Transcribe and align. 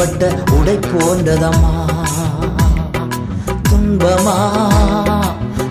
தண்ணீர் 0.00 0.42
உடை 0.50 0.76
போன்றதம்மா. 0.76 1.72
துன்பமா? 3.70 4.36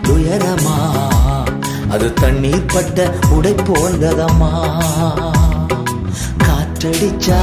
துயரமா? 0.01 0.77
அது 1.89 2.13
தண்ணீர் 2.13 2.65
பட்ட 2.65 3.13
உடை 3.29 3.53
போன்றதம்மா. 3.53 4.51
காற்றடிச்சா 6.43 7.39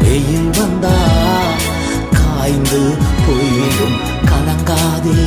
வெயில் 0.00 0.50
வந்தா 0.50 0.96
காய்ந்து 2.12 2.94
போயிடும் 3.26 3.96
கலங்காதே. 4.24 5.18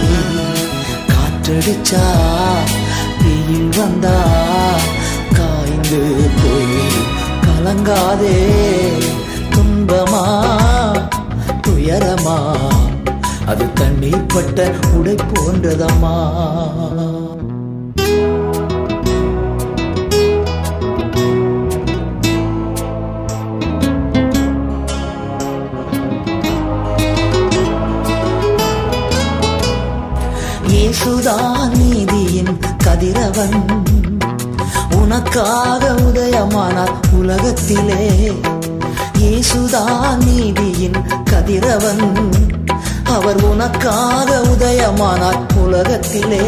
காற்றடிச்சா 1.07 2.03
வெயில் 3.23 3.69
வந்தா 3.77 4.17
காய்ந்து 5.33 6.29
போயிடும் 6.43 7.09
கலங்காதே. 7.45 8.39
இன்பமா 9.91 10.23
துயரமா? 11.67 12.57
அது 13.45 13.73
தண்ணீர் 13.73 14.25
பட்ட 14.25 14.71
உடை 14.93 15.15
போன்றதம்மா. 15.15 16.15
இயேசுதான் 30.67 31.77
நீதியின் 31.77 32.59
கதிரவன். 32.83 33.65
உனக்காக 35.01 35.91
உதயமானார் 35.91 36.93
உலகத்திலே. 37.11 38.31
இயேசுதான் 39.21 40.17
நீதியின் 40.17 40.95
கதிரவன். 41.23 42.31
அவர் 43.03 43.43
உனக்காக 43.43 44.41
உதயமானார் 44.41 45.57
உலகத்திலே. 45.57 46.41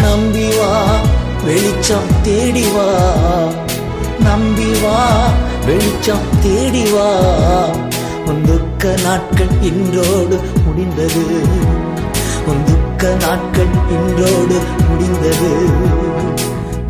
நம்பி 0.00 0.48
வா 0.58 0.82
வெளிச்சம் 1.44 2.08
தேடி 2.22 2.64
வா. 2.68 2.92
நம்பி 4.20 4.70
வா 4.82 5.28
வெளிச்சம் 5.66 6.26
தேடி 6.42 6.90
வா. 6.90 7.10
உன் 8.26 8.42
துக்க 8.46 8.94
நாட்கள் 9.02 9.60
இன்றோடு 9.60 10.40
முடிந்தது. 10.66 11.26
உன் 12.46 12.64
துக்க 12.64 13.26
நாட்கள் 13.26 13.72
இன்றோடு 13.90 14.60
முடிந்தது. 14.88 15.66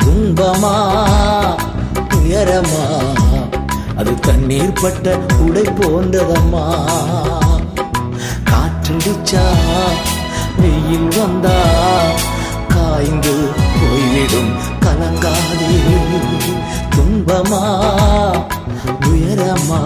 துன்பமா 0.03 0.75
துயரமா? 2.13 3.27
அது 3.99 4.13
தண்ணீர் 4.19 4.77
பட்ட 4.81 5.07
உடை 5.45 5.63
போன்றதம்மா 5.79 6.65
காற்றடிச்சா 8.43 9.45
வெயில் 10.59 11.09
வந்தா 11.17 11.57
காய்ந்து 12.67 13.33
போய்விடும் 13.75 14.51
கலங்காதே. 14.79 15.71
துன்பமா 16.89 17.61
துயரமா 19.01 19.81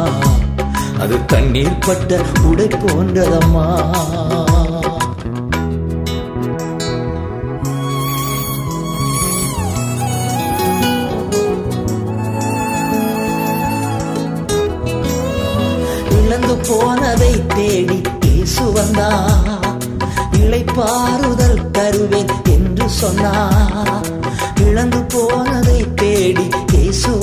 அது 0.99 1.17
தண்ணீர் 1.25 1.79
பட்ட 1.79 2.11
உடை 2.49 2.67
போன்றதம்மா 2.83 3.67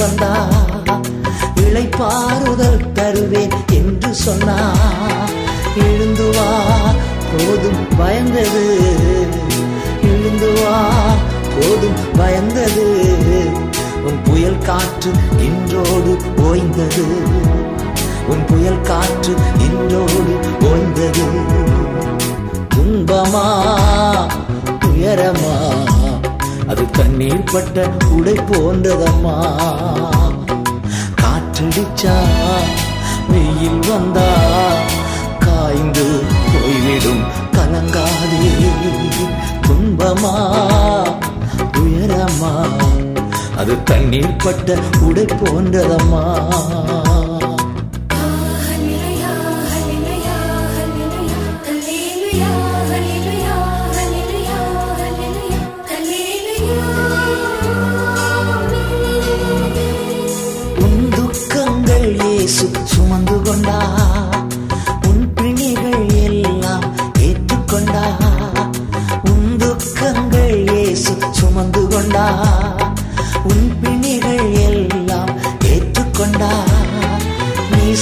வந்தா 0.01 0.47
இளைப்பாறுதல் 1.57 2.93
தருவேன் 2.93 3.51
என்று 3.73 4.15
சொன்னா 4.15 4.57
எழுந்து 5.77 6.31
வா 6.31 6.49
போதும் 7.33 7.83
பயந்தது. 7.99 8.65
எழுந்து 10.03 10.53
வா 10.53 10.79
போதும் 11.55 11.99
பயந்தது. 12.19 12.87
உன் 14.05 14.23
புயல் 14.23 14.59
காற்று 14.59 15.11
இன்றோடு 15.39 16.17
ஓய்ந்தது. 16.37 17.07
உன் 18.29 18.45
புயல் 18.47 18.81
காற்று 18.81 19.35
இன்றோடு 19.59 20.35
ஓய்ந்தது. 20.61 21.27
துன்பமா 22.75 23.47
துயரமா? 24.85 25.55
அது 26.71 26.91
தண்ணீர் 26.91 27.49
பட்ட 27.53 27.77
உடை 28.17 28.35
போன்றதம்மா 28.51 29.37
காற்றடிச்சா 31.23 32.17
வெயில் 33.29 33.83
வந்தா 33.89 34.29
காய்ந்து 35.39 36.07
போய்விடும் 36.53 37.23
கலங்காதே. 37.53 38.51
துன்பமா? 39.67 40.35
துயரமா? 41.73 42.53
அது 43.57 43.83
தண்ணீர் 43.83 44.41
பட்ட 44.45 44.69
உடை 45.01 45.25
போன்றதம்மா 45.41 46.25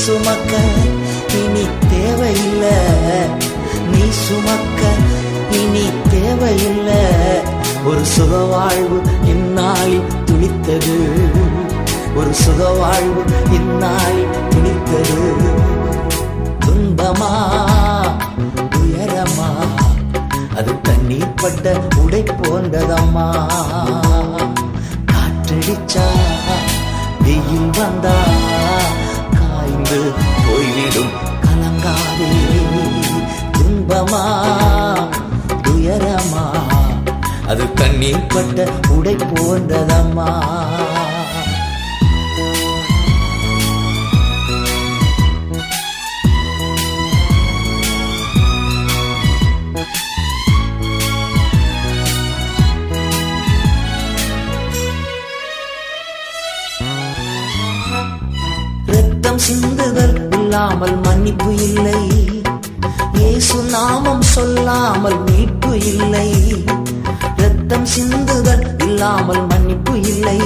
சுமக்க 0.08 0.56
இனி 1.28 1.68
தேவையில்லை. 1.90 2.76
நீ 3.92 4.02
சுமக்க 4.10 4.82
இனி 5.50 5.90
தேவையில்லை. 6.10 7.04
ஒரு 7.84 8.04
சுக 8.04 8.36
வாழ்வு 8.36 9.02
இந்நாளில் 9.24 10.02
துணித்தது. 10.24 11.08
ஒரு 12.16 12.34
சுக 12.34 12.70
வாழ்வு 12.70 13.22
இந்நாளில் 13.50 14.26
துணித்தது. 14.48 15.34
துன்பமா? 16.66 17.48
துயரமா? 18.56 19.48
அது 20.56 20.80
தண்ணீர் 20.80 21.34
பட்ட 21.34 21.80
உடை 21.96 22.22
போன்றதம்மா. 22.22 23.52
காற்றடிச்சா 25.12 26.06
வெயில் 27.20 27.70
வந்தா. 27.78 28.16
காய்ந்து 29.88 30.12
போய்விடும். 30.46 31.12
கலங்காதே 31.44 32.28
துன்பமா 33.58 34.22
துயரமா? 35.62 36.44
அது 37.46 37.72
தண்ணீர் 37.72 38.26
பட்ட 38.26 38.68
உடை 38.88 39.14
போன்றதம்மா. 39.16 40.28
சொல்லாமல் 60.78 61.00
மன்னிப்பு 61.06 61.50
இல்லை. 61.66 62.00
இயேசு 63.20 63.56
நாமம் 63.70 64.22
சொல்லாமல் 64.34 65.16
மீட்பு 65.28 65.70
இல்லை. 65.92 66.28
ரத்தம் 67.42 67.86
சிந்துதல் 67.94 68.66
இல்லாமல் 68.84 69.40
மன்னிப்பு 69.46 69.94
இல்லை. 70.12 70.42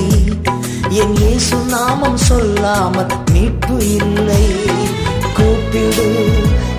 என் 1.01 1.15
இயேசு 1.23 1.57
நாமம் 1.75 2.19
சொல்லாமல் 2.29 3.13
மீட்பு 3.33 3.77
இல்லை. 3.99 4.47
கூப்பிடு 5.39 6.09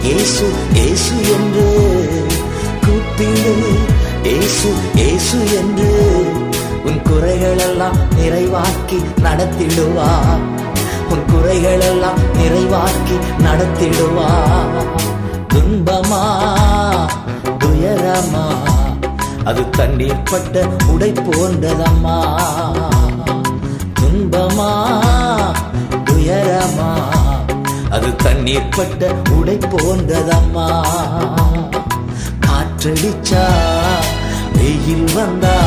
இயேசு 0.07 0.47
இயேசு 0.79 1.17
என்று. 1.35 1.67
கூப்பிடு 2.87 3.55
இயேசு 4.23 4.71
இயேசு 4.95 5.39
என்று. 5.61 5.91
உன் 6.87 7.01
குறைகளெல்லாம் 7.09 8.01
நிறைவாக்கி 8.17 8.99
நடத்திடுவார். 9.27 10.43
உன் 11.13 11.25
குறைகளெல்லாம் 11.33 12.19
நிறைவாக்கி 12.33 13.17
நடத்திடுவா. 13.37 14.29
துன்பமா? 15.53 16.21
துயரமா? 17.57 18.45
அது 19.45 19.69
தண்ணீர் 19.69 20.23
பட்ட 20.23 20.67
உடை 20.87 21.11
போன்றதம்மா. 21.11 22.41
துன்பமா? 24.01 24.71
துயரமா? 26.03 26.93
அது 27.89 28.15
தண்ணீர் 28.15 28.69
பட்ட 28.75 29.11
உடை 29.31 29.57
போன்றதம்மா. 29.57 30.85
காற்றடிச்சா 32.47 33.45
வெயில் 34.53 35.09
வந்தா 35.15 35.59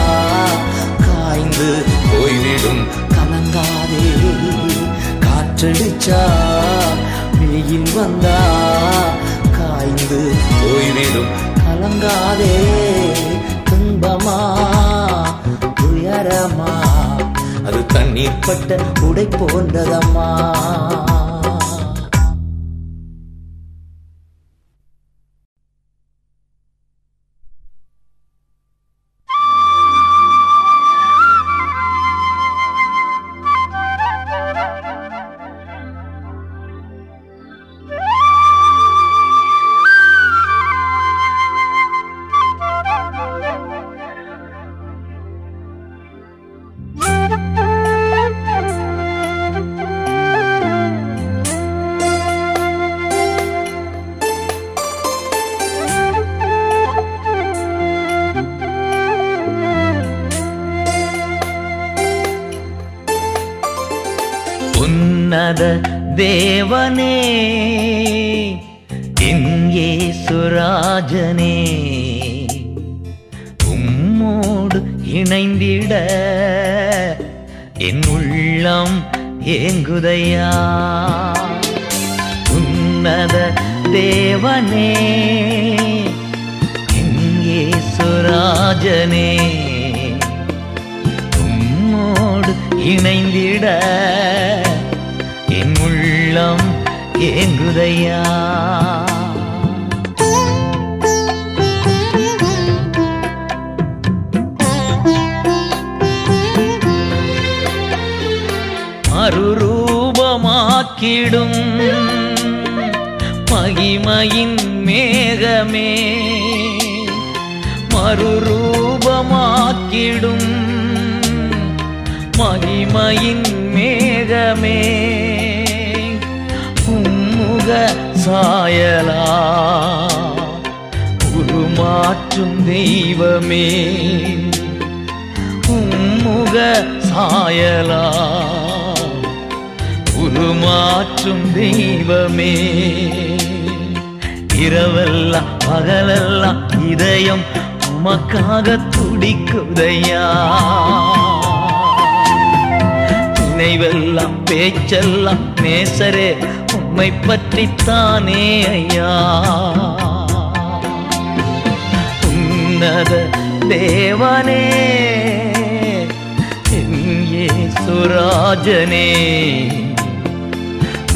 காய்ந்து 1.06 1.84
போய்விடும். 2.12 2.86
கலங்காதே. 3.08 4.65
காற்றடிச்சா 5.66 6.18
வெயில் 7.38 7.88
வந்தா 7.94 8.34
காய்ந்து 9.56 10.18
போய்விடும். 10.60 11.32
கலங்காதே 11.62 12.52
துன்பமா 13.70 14.36
துயரமா. 15.80 16.70
அது 17.66 17.86
தண்ணீர் 17.86 18.38
பட்ட 18.46 18.78
உடை 19.00 19.26
போன்றதம்மா. 19.26 20.28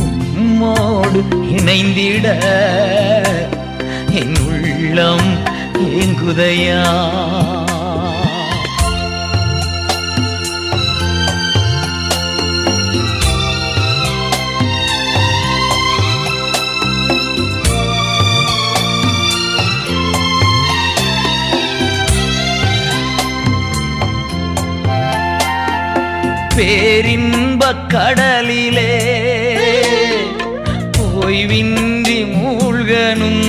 உம்மோடு 0.00 1.20
இணைந்திட 1.56 2.26
என் 4.12 4.36
உள்ளம் 4.46 5.28
ஏங்குதையா? 5.96 6.82
பேரின்ப 26.56 27.62
கடலிலே 27.92 28.92
போய் 30.98 31.42
விந்தி 31.50 32.18
மூழ்கனும் 32.34 33.44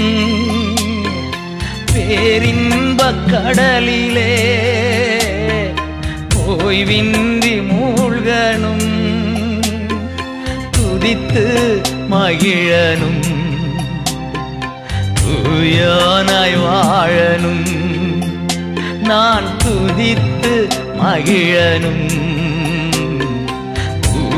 பேரின்ப 1.94 3.02
கடலிலே 3.32 4.32
போய் 6.36 6.82
விந்தி 6.84 7.56
மூழ்கனும் 7.72 8.88
துதித்து 10.76 11.46
மகிழனும் 12.14 13.22
தூயானாய் 15.22 16.58
வாழனும் 16.64 17.66
நான் 19.10 19.50
துதித்து 19.64 20.54
மகிழனும் 21.00 22.06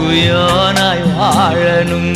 தூயானாய் 0.03 1.03
வாழனும் 1.17 2.15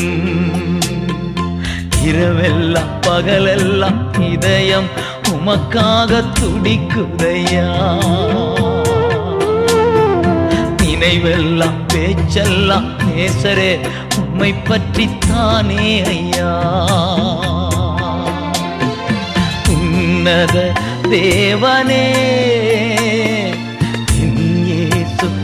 இரவெல்லாம் 2.03 2.89
பகலெல்லாம் 3.01 4.00
இதயம் 4.32 4.89
உமக்காக 5.32 6.20
துடிக்குதையா? 6.39 7.67
நினைவெல்லாம் 10.77 11.79
பேச்செல்லாம் 11.94 12.89
நேசரே 13.06 13.72
உம்மை 14.17 14.53
பற்றித்தானே 14.70 15.88
ஐயா. 16.08 16.51
உன்னத 19.70 20.74
தேவனே 21.10 22.06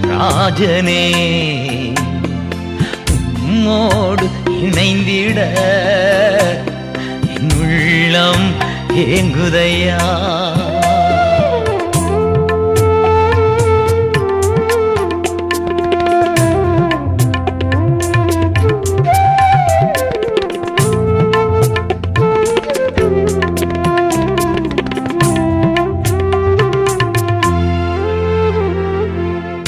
ராஜனே. 0.08 1.04
உம்மோடு 3.64 4.26
இணைந்திட. 4.62 5.40
என் 7.34 7.54
உள்ளம் 7.60 8.46
ஏங்குதையா? 8.94 10.02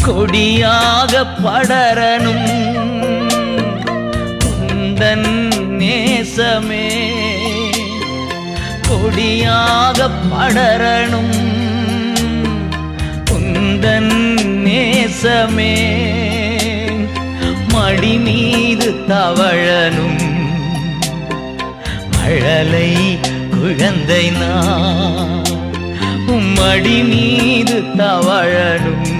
கொடியாக 0.03 1.25
கொடியாக 9.15 10.07
படரணும். 10.29 11.35
குந்தன் 13.29 14.09
நேசமே 14.65 15.75
மடி 17.73 18.13
மீது 18.25 18.89
தவழனும். 19.09 20.19
மழலை 22.15 22.91
குழந்தை 23.51 24.25
நான் 24.41 25.47
உம்மடி 26.35 26.97
மீது 27.11 27.77
தவழனும். 28.01 29.13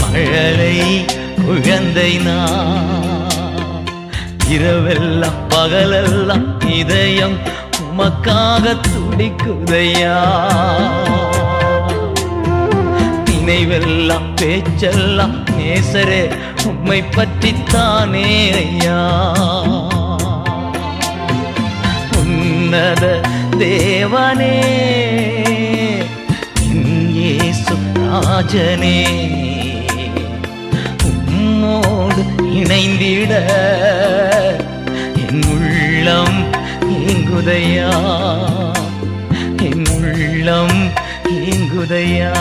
மழலை 0.00 0.78
குழந்தை 1.46 2.12
நான் 2.18 2.92
இரவெல்லாம் 4.54 5.42
பகலெல்லாம் 5.48 6.48
இதயம் 6.80 7.36
நமக்காக 8.04 8.70
துடிக்குதையா? 8.86 10.16
நினைவெல்லாம் 13.26 14.26
பேச்செல்லாம் 14.34 15.36
நேசரே 15.50 16.20
உம்மை 16.66 16.98
பற்றித்தானே 17.16 18.26
ஐயா. 18.60 18.98
உன்னத 22.20 23.04
தேவனே 23.62 24.52
என் 26.72 26.86
இயேசு 27.16 27.76
ராஜனே 27.98 28.98
உம்மோடு 31.10 32.24
இணைந்திட 32.54 33.32
என் 35.24 35.44
உள்ளம் 35.54 36.38
ஏங்குதையா? 37.34 37.88
என் 39.62 39.86
உள்ளம் 39.86 40.90
ஏங்குதையா? 41.30 42.32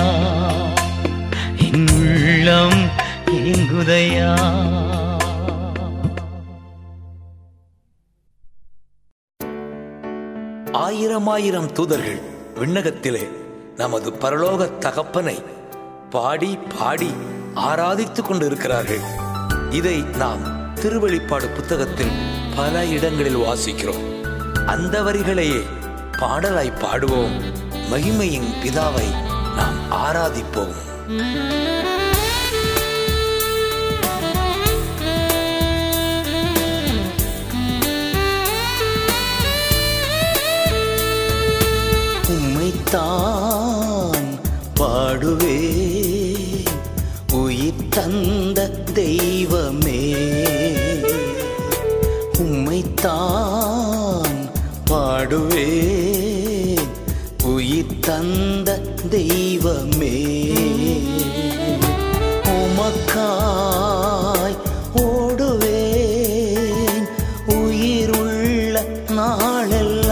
என் 1.57 1.87
உள்ளம் 1.93 2.89
ஏங்குதையா? 3.25 4.35
ஆயிரம் 10.71 11.27
ஆயிரம் 11.27 11.71
தூதர்கள் 11.71 12.21
விண்ணகத்திலே 12.55 13.27
நமது 13.75 14.11
பரலோக 14.11 14.77
தகப்பனை 14.77 15.41
பாடி 16.09 16.59
பாடி 16.79 17.11
ஆராதித்துக் 17.55 18.27
கொண்டிருக்கிறார்கள். 18.27 19.01
இதை 19.69 20.01
நாம் 20.01 20.73
திருவெளிப்பாடு 20.75 21.55
புத்தகத்தில் 21.55 22.11
பல 22.55 22.85
இடங்களில் 22.85 23.37
வாசிக்கிறோம். 23.37 24.12
அந்த 24.65 25.01
வரிகளையே 25.01 25.61
பாடலாய் 26.19 26.79
பாடுவோம். 26.79 27.35
மகிமையின் 27.91 28.49
பிதாவை 28.61 29.07
நாம் 29.55 29.79
ஆராதிப்போம். 30.05 30.77
உம்மைத்தான் 42.93 44.29
பாடுவே 44.79 45.59
உயிர் 47.31 47.87
தந்த 47.89 48.67
தெய்வம் 48.69 49.82
உயிருள்ள 68.85 70.02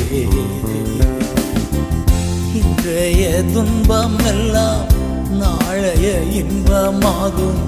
இன்றைய 2.54 3.44
துன்பம் 3.54 4.20
எல்லாம் 4.26 4.86
நாளைய 5.32 6.20
இன்பமாகும். 6.32 7.60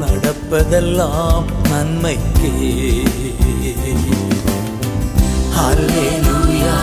நடப்பதெல்லாம் 0.00 1.44
நன்மைக்கே. 1.70 3.02
அல்லேலூயா 5.56 6.76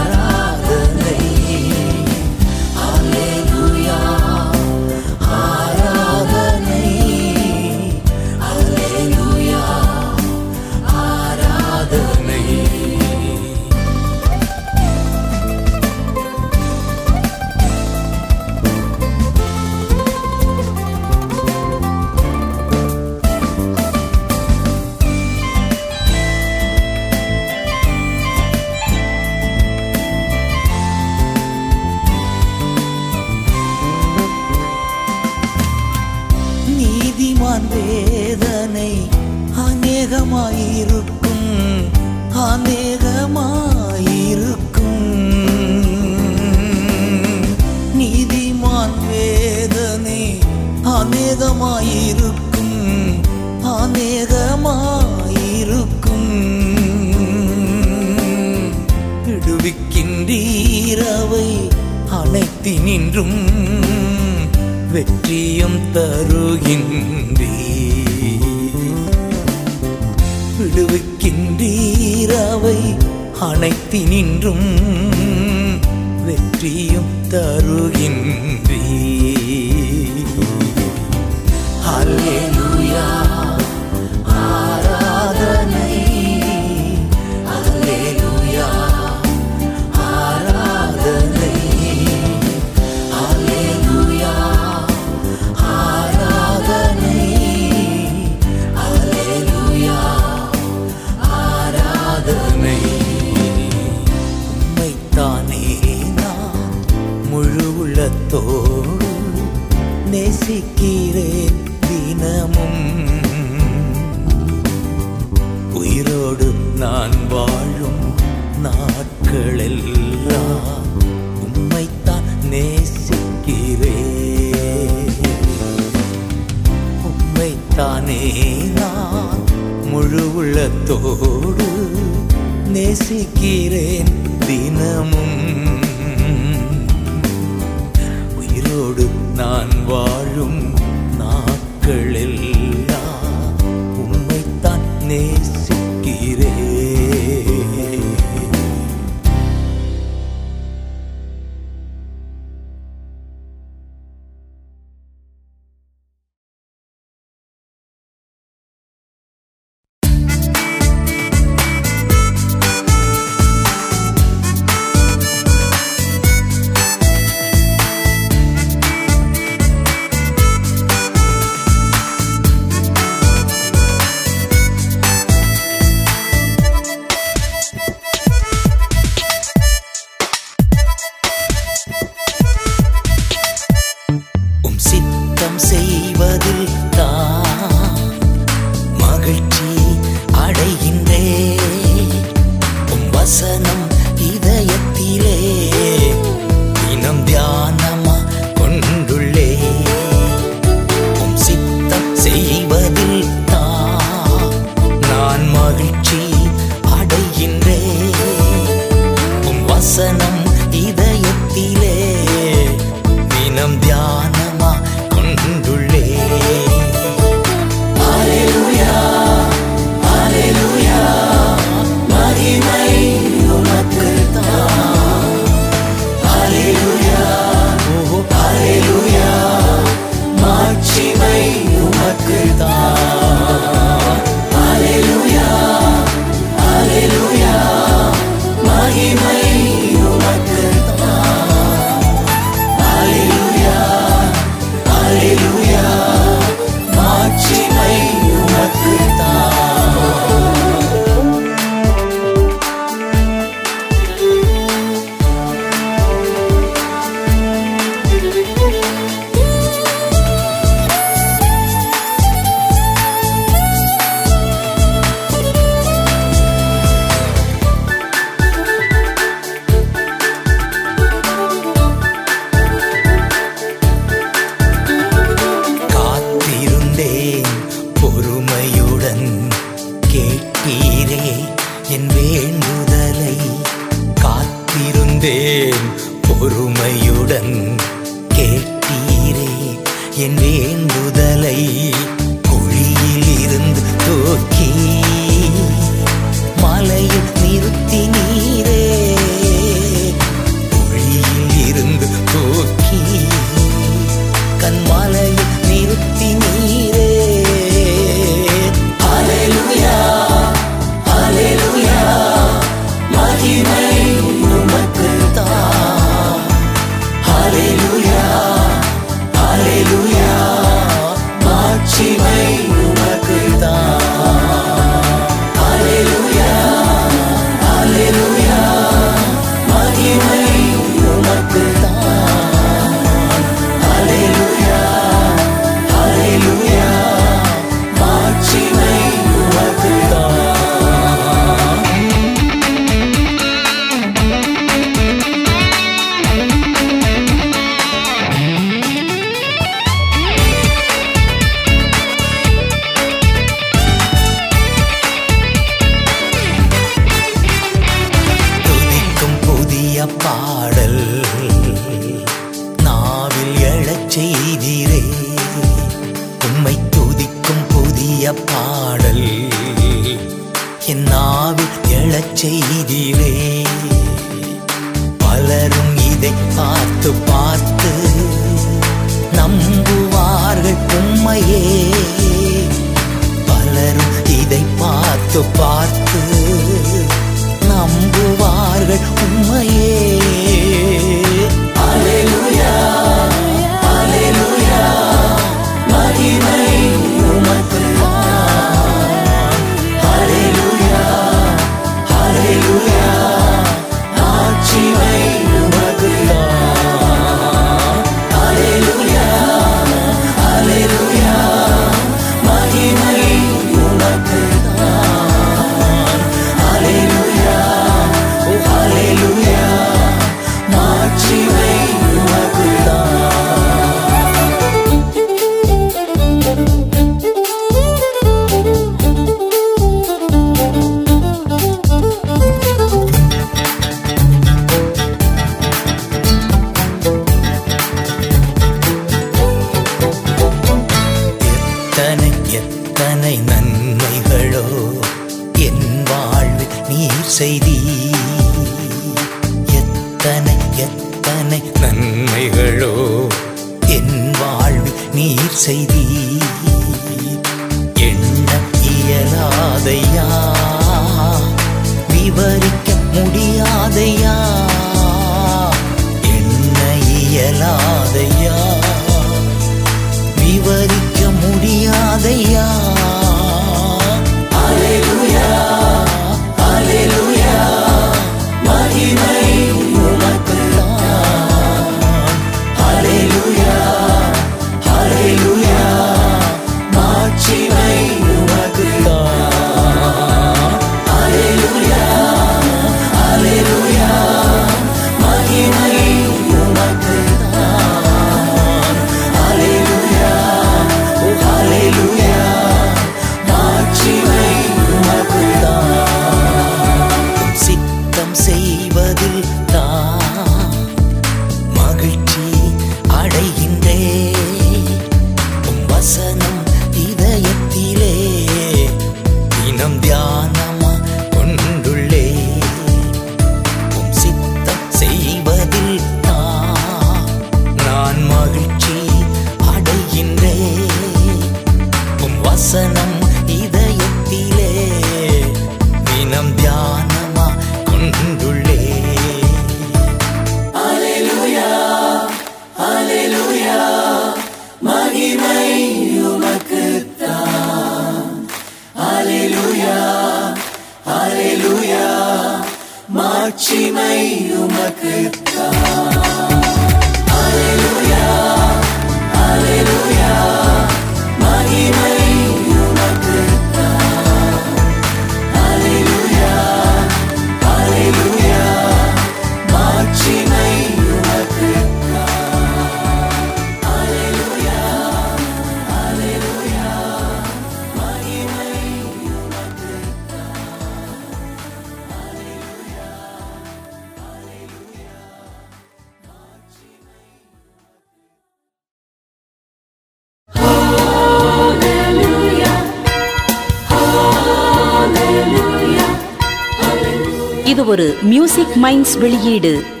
மைன்ஸ் 598.83 599.19
வெளியீடு. 599.19 600.00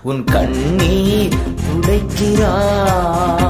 உன் 0.09 0.25
கண்ணீர் 0.25 1.37
துடைக்கிறார். 1.65 3.44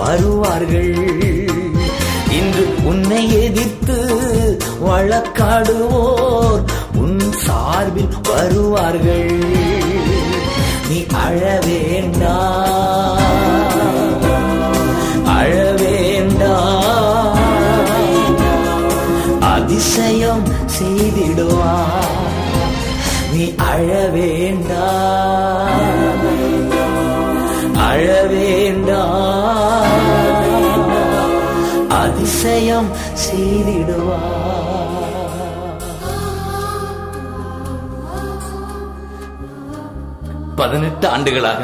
வருவார்கள். 0.00 0.94
இன்று 2.38 2.64
உன்னை 2.84 3.22
எதிர்த்து 3.42 3.98
வழக்காடுவோர் 4.86 6.64
உன் 6.94 7.20
சார்பில் 7.44 8.14
வருவார்கள். 8.22 9.32
நீ 10.88 10.98
அழ 11.24 11.40
வேண்டாம் 11.66 13.28
அழ 15.38 15.54
வேண்டாம் 15.82 16.78
அதிசயம் 32.30 32.88
செய்திடுவார் 33.22 34.28
பதினெட்டு 40.58 41.06
ஆண்டுகளாக 41.08 41.60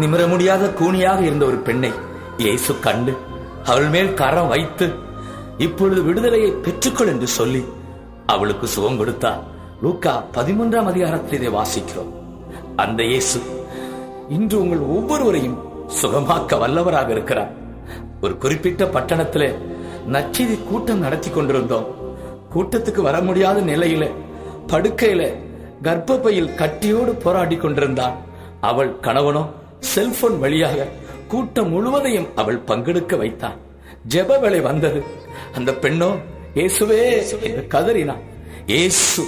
நிமிர 0.00 0.22
முடியாத 0.28 0.64
கூனியாக 0.80 1.20
இருந்த 1.20 1.44
ஒரு 1.44 1.58
பெண்ணை 1.66 1.90
இயேசு 2.36 2.72
கண்டு 2.78 3.12
அவள் 3.64 3.88
மேல் 3.88 4.14
கரம் 4.14 4.50
வைத்து 4.52 4.86
இப்பொழுது 5.58 6.02
விடுதலையை 6.02 6.50
பெற்றுக்கொள் 6.66 7.12
என்று 7.14 7.28
சொல்லி 7.38 7.62
அவளுக்கு 8.26 8.68
சுகம் 8.68 8.96
கொடுத்தார் 8.96 9.42
லூக்கா 9.82 10.14
பதிமூன்றாம் 10.36 10.90
அதிகாரத்தில் 10.92 11.38
இதை 11.40 11.52
வாசிக்கிறோம். 11.58 12.12
அந்த 12.76 13.02
இயேசு 13.02 13.38
இன்று 14.28 14.56
உங்கள் 14.60 14.88
ஒவ்வொருவரையும் 14.96 15.60
சுகமாக்க 16.00 16.58
வல்லவராக 16.62 17.10
இருக்கிறார். 17.10 17.52
ஒரு 18.20 18.34
குறிப்பிட்ட 18.38 18.82
பட்டணத்திலே 18.96 19.48
நச்சிதி 20.14 20.64
கூட்டம் 20.64 20.98
நடத்தி 20.98 21.30
கொண்டிருந்தோம். 21.30 21.86
கூட்டத்துக்கு 22.54 23.02
வர 23.02 23.20
முடியாத 23.20 23.60
நிலையில 23.60 24.10
படுக்கையில 24.66 25.22
கர்ப்பப்பையில் 25.82 26.54
கட்டியோடு 26.60 27.12
போராடி 27.24 27.56
கொண்டிருந்தாள் 27.56 28.16
அவள் 28.60 28.92
கணவனோ 29.00 29.44
செல்போன் 29.78 30.38
வழியாக 30.38 30.86
கூட்டம் 31.28 31.70
முழுவதையும் 31.70 32.28
அவள் 32.34 32.60
பங்கெடுக்க 32.66 33.16
வைத்தான். 33.16 33.58
ஜெப 34.08 34.40
வேலை 34.40 34.60
வந்தது. 34.60 35.02
அந்த 35.56 35.72
பெண்ணோ 35.72 36.10
இயேசுவே 36.54 37.00
என்று 37.40 37.66
கதறினான். 37.70 38.22
இயேசு 38.66 39.24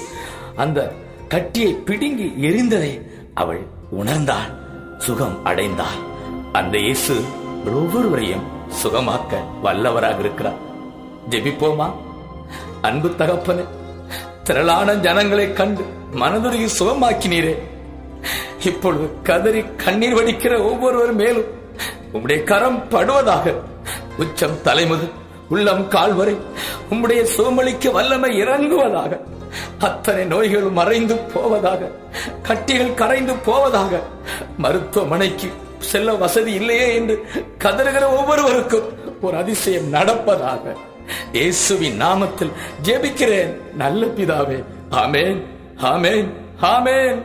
அந்த 0.57 0.93
கட்டியை 1.29 1.72
பிடுங்கி 1.72 2.27
எரிந்ததை 2.49 2.93
அவள் 3.35 3.62
உணர்ந்தாள். 4.01 4.51
சுகம் 4.99 5.39
அடைந்தாள். 5.45 6.01
அந்த 6.53 6.79
இயேசு 6.79 7.14
ஒவ்வொருவரையும் 7.75 8.45
சுகமாக்க 8.83 9.43
வல்லவராக 9.62 10.19
இருக்கிறார். 10.19 10.61
ஜெபிப்போமா? 11.31 11.93
அன்பு 12.83 13.09
தகப்பனே 13.09 13.65
திரளான 14.43 14.95
ஜனங்களை 14.95 15.53
கண்டு 15.53 15.85
மனதுருகி 16.15 16.69
சுகமாக்கினீரே. 16.79 17.59
இப்பொழுது 18.65 19.11
கதறி 19.23 19.65
கண்ணீர் 19.77 20.15
வடிக்கிற 20.15 20.62
ஒவ்வொருவர் 20.62 21.12
மேலும் 21.12 21.45
உம்முடைய 22.12 22.45
கரம் 22.45 22.85
படுவதாக 22.91 23.55
உச்சம் 24.19 24.62
தலைமுதல் 24.62 25.12
உள்ளம் 25.49 25.89
கால் 25.89 26.15
வரை 26.15 26.37
உம்முடைய 26.91 27.27
சுகமளிக்க 27.37 27.91
வல்லமை 27.93 28.31
இறங்குவதாக 28.43 29.21
அத்தனை 29.79 30.25
நோய்கள் 30.25 30.71
மறைந்து 30.71 31.17
போவதாக 31.17 31.91
கட்டிகள் 32.43 32.95
கரைந்து 32.95 33.35
போவதாக 33.35 34.01
மருத்துவமனைக்கு 34.59 35.53
செல்ல 35.85 36.14
வசதி 36.14 36.53
இல்லையே 36.53 36.95
என்று 36.95 37.16
கதறுகிற 37.64 38.05
ஒவ்வொருவருக்கும் 38.18 38.89
ஒரு 39.20 39.37
அதிசயம் 39.37 39.93
நடப்பதாக 39.93 40.74
இயேசுவின் 41.32 42.01
நாமத்தில் 42.03 42.53
ஜெபிக்கிறேன். 42.82 43.53
நல்ல 43.76 44.07
பிதாவே 44.07 44.59
ஆமேன் 44.91 45.41
ஆமேன் 45.93 46.28
ஆமேன். 46.74 47.18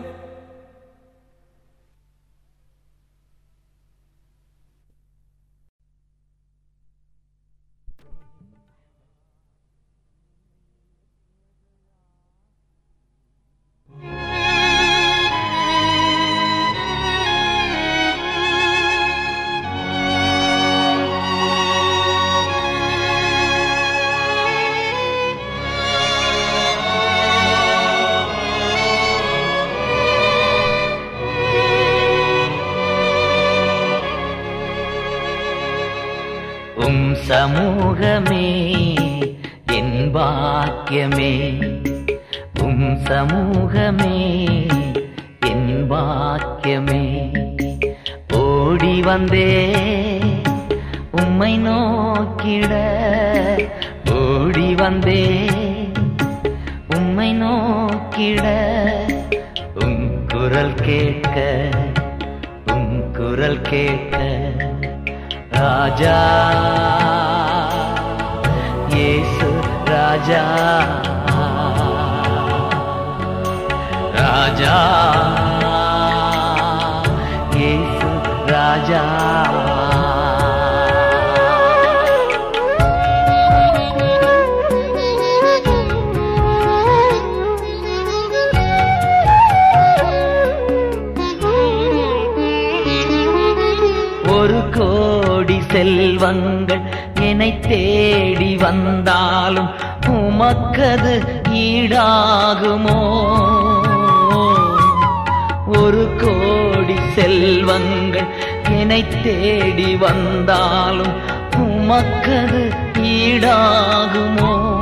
தேடி 109.24 109.96
வந்தாலும் 109.96 111.14
உமக்கது 111.58 112.74
ஈடாகுமோ? 112.94 114.78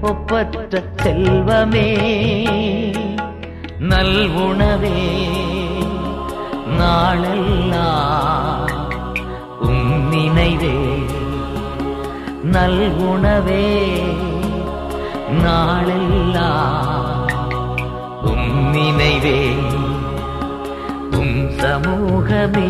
ஒப்பற்ற 0.02 0.84
செல்வமே. 1.04 1.90
நல்வுணவே 3.80 5.28
நாளெல்லாம் 6.78 8.70
உன் 9.60 10.08
நினைவே. 10.08 10.95
நல்குணவே 12.54 13.66
நாளெல்லாம் 15.44 17.28
உம் 18.22 18.70
நினைவே 18.72 19.40
உம் 21.12 21.50
சமூகமே 21.60 22.70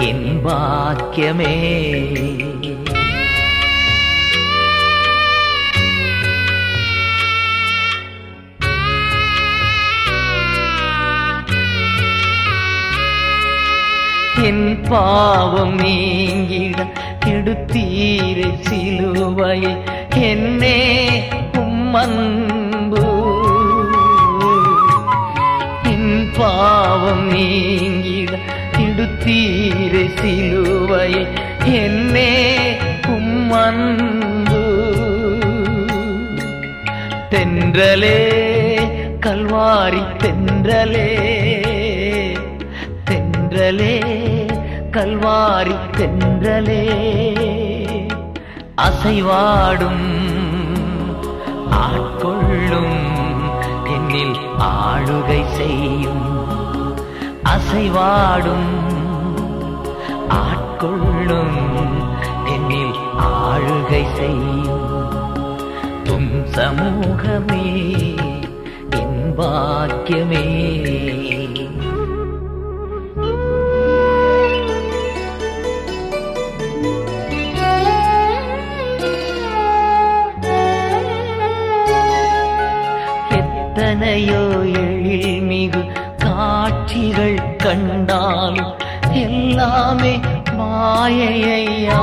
என் 0.00 0.28
பாக்கியமே. 0.44 1.54
என் 14.42 14.66
பாவம் 14.88 15.74
நீங்கிட 15.74 16.80
எடுத்தீரை 17.36 18.50
சிலுவை 18.60 19.60
என்னே 20.14 21.22
உம்மன்பு. 21.52 23.04
என் 25.82 26.30
பாவம் 26.36 27.26
நீங்கிட 27.26 28.38
எடுத்தீரை 28.78 30.04
சிலுவை 30.14 31.26
என்னே 31.64 32.56
உம்மன்பு. 33.06 34.64
தென்றலே 37.30 38.18
கல்வாரி 39.20 40.02
தென்றலே 40.16 41.10
தென்றலே. 43.10 44.25
கல்வாரி 44.96 45.76
தென்றலே 45.96 46.84
அசைவாடும் 48.76 50.06
ஆட்கொள்ளும் 51.70 53.02
என்னில் 53.84 54.36
ஆளுகை 54.58 55.44
செய்யும். 55.46 56.48
அசைவாடும் 57.44 58.72
ஆட்கொள்ளும் 60.28 61.58
என்னில் 62.46 62.96
ஆளுகை 63.18 64.04
செய்யும். 64.12 64.84
தும் 66.04 66.44
சமூகமே 66.44 67.90
என் 68.90 69.34
பாக்கியமே. 69.38 70.44
எத்தனையோ 83.96 84.40
எழில்மிகு 84.78 85.80
காட்சிகள் 86.18 87.56
கண்டாலும் 87.56 88.74
எல்லாமே 89.12 90.20
மாயையா. 90.58 92.02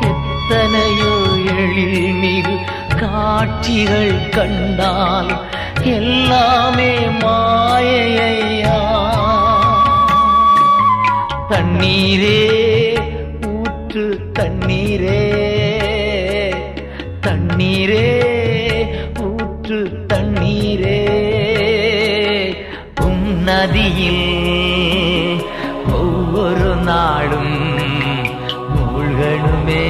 எத்தனையோ 0.00 1.12
எழில்மிகு 1.56 2.56
காட்சிகள் 2.98 4.28
கண்டாலும் 4.28 5.44
எல்லாமே 5.82 6.98
மாயையா. 6.98 8.78
தண்ணீரே 11.48 12.42
ஊற்று 13.46 14.30
தண்ணீரே. 14.32 15.59
நதியில் 23.90 25.42
ஒவ்வொரு 25.92 26.74
நாளும் 26.76 27.78
மூழ்கணுமே. 28.74 29.86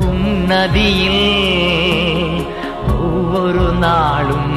உன்னதியில் 0.00 1.24
ஒவ்வொரு 3.00 3.72
நாளும் 3.72 4.56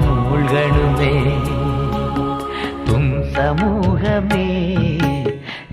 மூழ்கணுமே. 0.00 1.14
தும் 2.84 3.14
சமூகமே 3.32 4.48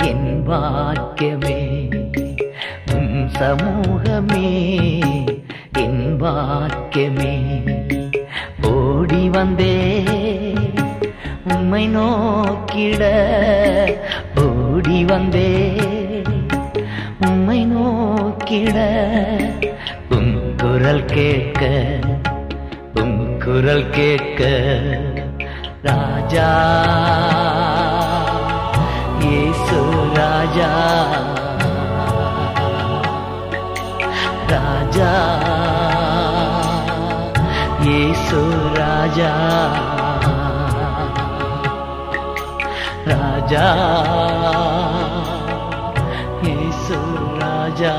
என் 0.03 0.43
வாக்கியமே 0.47 1.61
உம் 2.93 3.29
சமூகமே 3.29 4.49
என் 5.77 6.17
வாக்கியமே 6.21 7.30
உம்மை 11.82 11.93
நோக்கிட 11.93 13.03
ஓடி 14.41 14.97
வந்தே. 15.05 15.47
உம்மை 17.27 17.57
நோக்கிட 17.71 18.77
உம் 20.15 20.36
குரல் 20.61 21.03
கேட்க 21.05 21.61
உம் 23.01 23.17
குரல் 23.45 23.88
கேட்க 23.89 24.41
ராஜா 25.88 26.47
இயேசு 29.23 29.79
ராஜா 30.19 30.71
ராஜா. 34.53 35.11
ராஜா 43.52 43.70
இயேசு 46.43 46.97
ராஜா. 47.39 47.95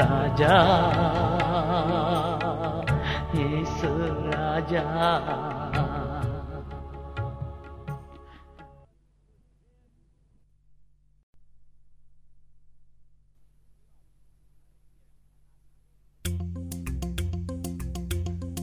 ராஜா 0.00 0.56
இயேசு 3.38 3.90
ராஜா. 4.34 4.84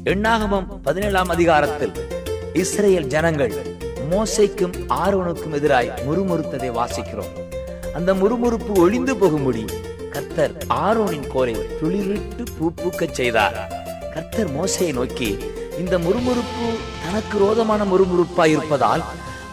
எண்ணாகமம் 0.04 0.70
பதினேழாம் 0.82 1.30
அதிகாரத்தில். 1.30 2.17
இஸ்ரேல் 2.62 3.08
ஜனங்கள் 3.14 3.54
மோசைக்கும் 4.12 4.76
ஆரோனுக்கும் 4.90 5.56
எதிராய் 5.58 5.90
முறுமுறுத்ததை 6.08 6.70
வாசிக்கிறோம். 6.78 7.34
அந்த 7.94 8.14
முறுமுறுப்பு 8.14 8.74
ஒளிந்து 8.76 9.14
போகும்படி 9.16 9.64
கர்த்தர் 10.14 10.54
ஆரோனின் 10.68 11.28
கோலை 11.34 11.56
துளிரிட்டு 11.80 12.44
பூ 12.58 12.72
செய்தார். 13.12 13.58
கர்த்தர் 14.14 14.52
மோசையை 14.58 14.94
நோக்கி 14.94 15.30
இந்த 15.80 15.98
முறுமுறுப்பு 15.98 16.68
தனக்கு 17.04 17.38
ரோதமான 17.38 17.84
முறுமுறுப்பாய் 17.84 18.54
இருப்பதால் 18.56 19.04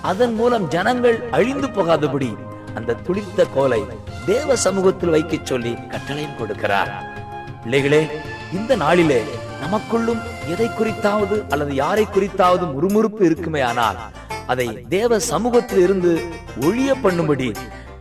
அதன் 0.03 0.35
மூலம் 0.35 0.69
ஜனங்கள் 0.69 1.19
அழிந்து 1.31 1.71
போகாதபடி 1.71 2.33
அந்த 2.75 2.97
துளிர்த்த 3.07 3.47
கோலை 3.55 3.83
தேவ 4.27 4.57
சமூகத்தில் 4.57 5.15
வைக்கச் 5.17 5.47
சொல்லி 5.47 5.75
கட்டளையும் 5.93 6.39
கொடுக்கிறார். 6.41 6.93
பிள்ளைகளே 7.63 8.07
இந்த 8.53 8.77
நாளிலே 8.77 9.25
நமக்குள்ளும் 9.63 10.21
எதை 10.53 10.69
குறித்தாவது 10.69 11.37
அல்லது 11.49 11.75
யாரை 11.75 12.07
குறித்தாவது 12.07 12.65
முறுமுறுப்பு 12.75 13.23
இருக்குமே 13.23 13.63
ஆனால் 13.63 13.99
அதை 14.47 14.67
தேவ 14.89 15.19
சமூகத்தில் 15.19 15.79
இருந்து 15.79 16.13
ஒழிய 16.61 16.95
பண்ணும்படி 17.03 17.57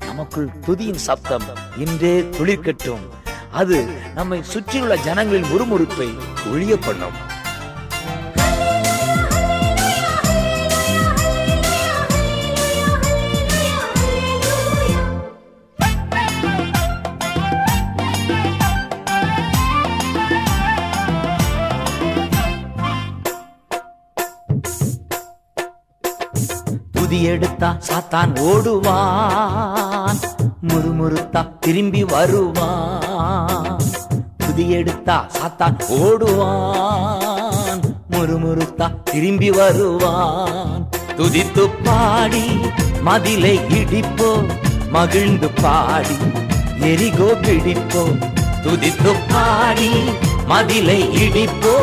நமக்குள் 0.08 0.50
துதியின் 0.66 1.04
சப்தம் 1.08 1.46
இன்றே 1.78 2.16
துளிர்க்கட்டும். 2.22 3.06
அது 3.52 3.78
நம்மை 4.16 4.40
சுற்றியுள்ள 4.44 4.96
ஜனங்களின் 4.96 5.52
முறுமுறுப்பை 5.54 6.08
ஒழிய 6.52 6.78
பண்ணும். 6.78 7.18
எடுத்தா 27.24 27.78
சாத்தான் 27.88 28.32
ஓடுவான். 28.40 30.20
முறுமுறுத்தா 30.68 31.42
திரும்பி 31.60 32.04
வருவான். 32.04 33.82
புதி 34.38 34.70
எடுத்தா 34.70 35.18
சாத்தான் 35.38 35.78
ஓடுவான். 36.00 37.82
முறுமுறுத்தா 38.12 38.88
திரும்பி 39.04 39.50
வருவான். 39.52 40.90
துதித்து 41.18 41.70
பாடி 41.84 42.46
மதிலை 43.02 43.56
இடிப்போ 43.80 44.30
மகிழ்ந்து 44.90 45.50
பாடி 45.62 46.18
எரிகோ 46.80 47.30
பிடிப்போ. 47.46 48.04
துதித்து 48.64 49.12
பாடி 49.32 49.92
மதிலை 50.46 51.00
இடிப்போ 51.24 51.76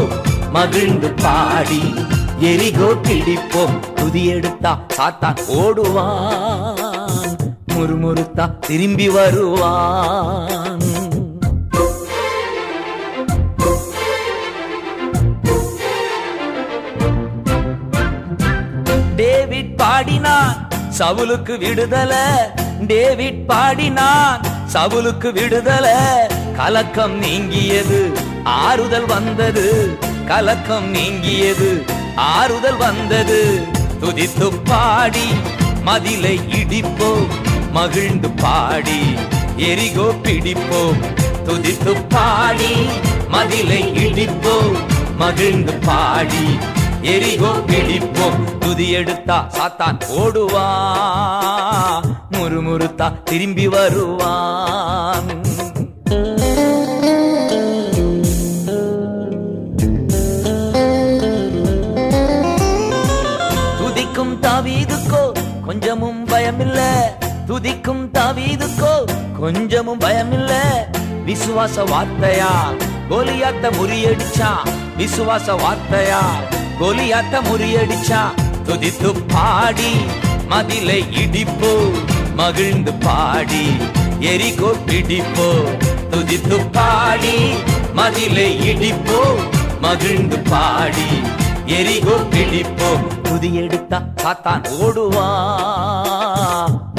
மகிழ்ந்து 0.50 1.10
பாடி. 1.10 1.82
எரிகோ 2.48 2.86
கிடிப்போம் 3.02 3.94
துதி 3.94 4.26
எடுத்தா 4.26 4.80
சாத்தான் 4.96 5.40
ஓடுவான். 5.48 7.36
முறுமுறுத்தா 7.74 8.58
திரும்பி 8.58 9.08
வருவான். 9.08 10.80
டேவிட் 19.16 19.76
பாடினான் 19.76 20.68
சவுலுக்கு 20.98 21.58
விடுதல. 21.58 22.12
டேவிட் 22.86 23.46
பாடினான் 23.46 24.40
சவுலுக்கு 24.74 25.32
விடுதல. 25.32 25.86
கலக்கம் 26.56 27.18
நீங்கியது 27.18 28.12
ஆறுதல் 28.44 29.06
வந்தது. 29.06 29.98
கலக்கம் 30.26 30.90
நீங்கியது 30.90 31.98
ஆறுதல் 32.16 32.76
வந்தது. 32.76 33.40
துதித்து 34.00 34.46
பாடி 34.64 35.28
மதிலை 35.82 36.40
இடிப்போம் 36.60 37.28
மகிழ்ந்து 37.72 38.28
பாடி 38.42 39.00
எரிகோ 39.56 40.06
பிடிப்போம் 40.22 41.00
துதித்து 41.46 41.92
பாடி 42.08 42.72
மதிலை 43.28 43.82
இடிப்போம் 44.04 44.76
மகிழ்ந்து 45.16 45.72
பாடி 45.86 46.44
எரிகோ 47.14 47.52
பிடிப்போம் 47.66 48.58
துதி 48.58 48.90
எடுத்தா 48.90 49.38
சாத்தான் 49.56 49.98
ஓடுவான் 50.08 52.06
முறுமுறுத்தா 52.30 53.08
திரும்பி 53.24 53.66
வருவான். 53.66 55.30
பயமில்ல. 66.60 66.80
துதிக்கும் 67.46 68.04
தாவீதுக்கோ 68.14 68.94
கொஞ்சமும் 69.40 70.00
பயமில்ல. 70.00 70.52
விசுவாச 71.26 71.84
வார்த்தையா? 71.84 72.52
கோலியாத்த 73.10 73.64
முறியடிச்சா? 73.78 74.50
விசுவாச 74.96 75.54
வார்த்தையா? 75.56 76.22
கோலியாத்த 76.80 77.40
முறியடிச்சா? 77.48 78.20
துதித்து 78.64 79.10
பாடி 79.28 79.92
மதிலை 80.48 81.04
இடிப்போ 81.10 81.72
மகிழ்ந்து 82.34 82.92
பாடி 82.94 83.66
எரிகோ 84.20 84.70
பிடிப்போ. 84.86 85.48
துதித்து 86.10 86.58
பாடி 86.72 87.36
மதிலை 87.92 88.48
இடிப்போ 88.70 89.20
மகிழ்ந்து 89.80 90.38
பாடி. 90.38 91.10
எரிகோ 91.78 92.14
பிடிப்போம் 92.32 93.04
துதி 93.26 93.48
எடுத்தா 93.62 93.98
சாத்தான் 94.22 94.64
ஓடுவா. 94.84 95.26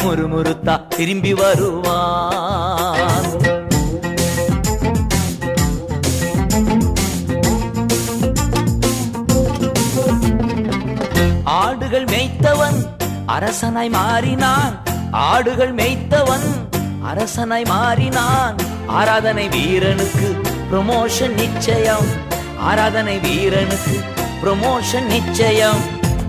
முறுமுறுத்தா 0.02 0.76
திரும்பி 0.96 1.34
வருவான் 1.40 3.30
ஆடுகள் 11.44 12.08
மேய்த்தவன் 12.14 12.80
அரசனாய் 13.36 13.92
மாறினான். 13.98 14.74
ஆடுகள் 15.12 15.74
மேய்த்தவன் 15.80 16.48
அரசனாய் 17.12 17.68
மாறினான். 17.74 18.56
ஆராதனை 19.00 19.48
வீரனுக்கு 19.56 20.30
ப்ரொமோஷன் 20.72 21.36
நிச்சயம். 21.44 22.10
ஆராதனை 22.70 23.18
வீரனுக்கு 23.20 23.96
ப்ரொமோஷன் 24.42 25.08
நிச்சயம். 25.16 25.82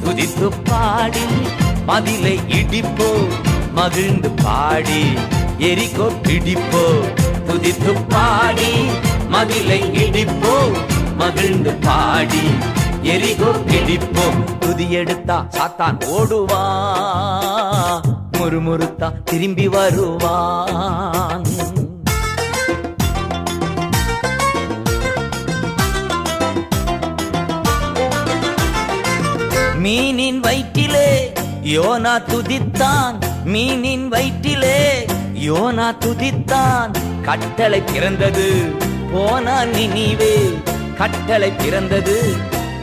துதித்து 0.05 0.49
பாடி 0.69 1.27
மதிலை 1.89 2.35
இடிப்போ 2.59 3.09
மகிழ்ந்து 3.79 4.31
பாடி 4.45 5.03
எரிக்கோ 5.69 6.07
பிடிப்போ. 6.27 6.85
துதித்து 7.49 7.93
பாடி 8.13 8.73
மதிலை 9.35 9.81
இடிப்போ 10.05 10.55
மகிழ்ந்து 11.21 11.73
பாடி 11.87 12.45
எரிகோ 13.15 13.51
பிடிப்போம் 13.69 14.41
துதி 14.59 14.87
எடுத்தா 15.01 15.37
சாத்தான் 15.57 15.99
ஓடுவான் 16.17 18.03
முறுமுறுத்தா 18.39 19.09
திரும்பி 19.31 19.67
வருவான். 19.75 21.45
மீனின் 29.83 30.41
வயிற்றிலே 30.41 31.09
யோனா 31.75 32.13
துதித்தான். 32.31 33.17
மீனின் 33.45 34.05
வயிற்றிலே 34.09 34.79
யோனா 35.47 35.87
துதித்தான். 36.05 36.91
கட்டளை 37.23 37.81
பிறந்தது 37.81 38.47
போனா 39.13 39.57
நினிவே. 39.75 40.35
கட்டளை 40.99 41.51
பிறந்தது 41.51 42.17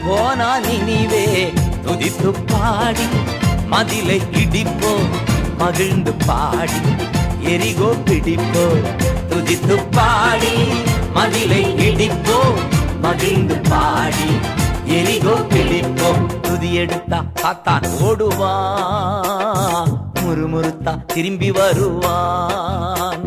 போனா 0.06 0.50
நினிவே. 0.58 1.26
துதித்து 1.84 2.30
பாடி 2.52 3.08
மதிலை 3.72 4.18
இடிப்போ 4.42 4.92
மகிழ்ந்து 5.58 6.12
பாடி 6.26 6.80
எரிகோ 7.52 7.90
பிடிப்போ 8.06 8.64
துதித்து 9.30 9.76
பாடி 9.96 10.54
மதிலை 11.14 11.62
இடிப்போ 11.88 12.38
மகிழ்ந்து 13.00 13.56
பாடி. 13.70 14.28
எரிகோ 14.98 15.34
பிடிப்போம் 15.52 16.24
துதியெடுத்தா 16.46 17.18
காத்தான் 17.42 17.86
ஓடுவான் 18.08 19.92
முறுமுறுத்தா 20.22 20.92
திரும்பி 21.14 21.50
வருவான் 21.50 23.24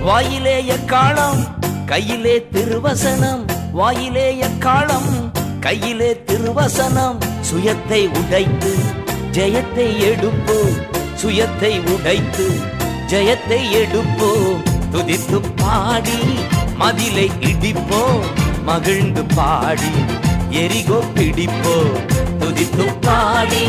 வாயிலே 0.00 0.64
எக்காலம் 0.76 1.40
கையிலே 1.86 2.46
திருவசனம். 2.52 3.42
வாயிலே 3.72 4.26
எக்காலம் 4.38 5.10
கையிலே 5.60 6.22
திருவசனம். 6.26 7.18
சுயத்தை 7.50 8.00
உடைத்து 8.18 8.72
ஜெயத்தை 9.32 9.88
எடுப்போம். 10.10 10.74
சுயத்தை 11.22 11.72
உடைத்து 11.94 12.46
ஜெயத்தை 13.14 13.58
எடுப்போம் 13.78 14.62
துதித்து 14.92 15.38
பாடி 15.58 16.16
மதிலை 16.76 17.26
இடிப்போம் 17.50 18.24
மகிழ்ந்து 18.64 19.22
பாடி 19.36 19.90
எரிகோ 20.62 20.98
பிடிப்போம் 21.14 21.92
துதித்து 22.40 22.86
பாடி 23.06 23.62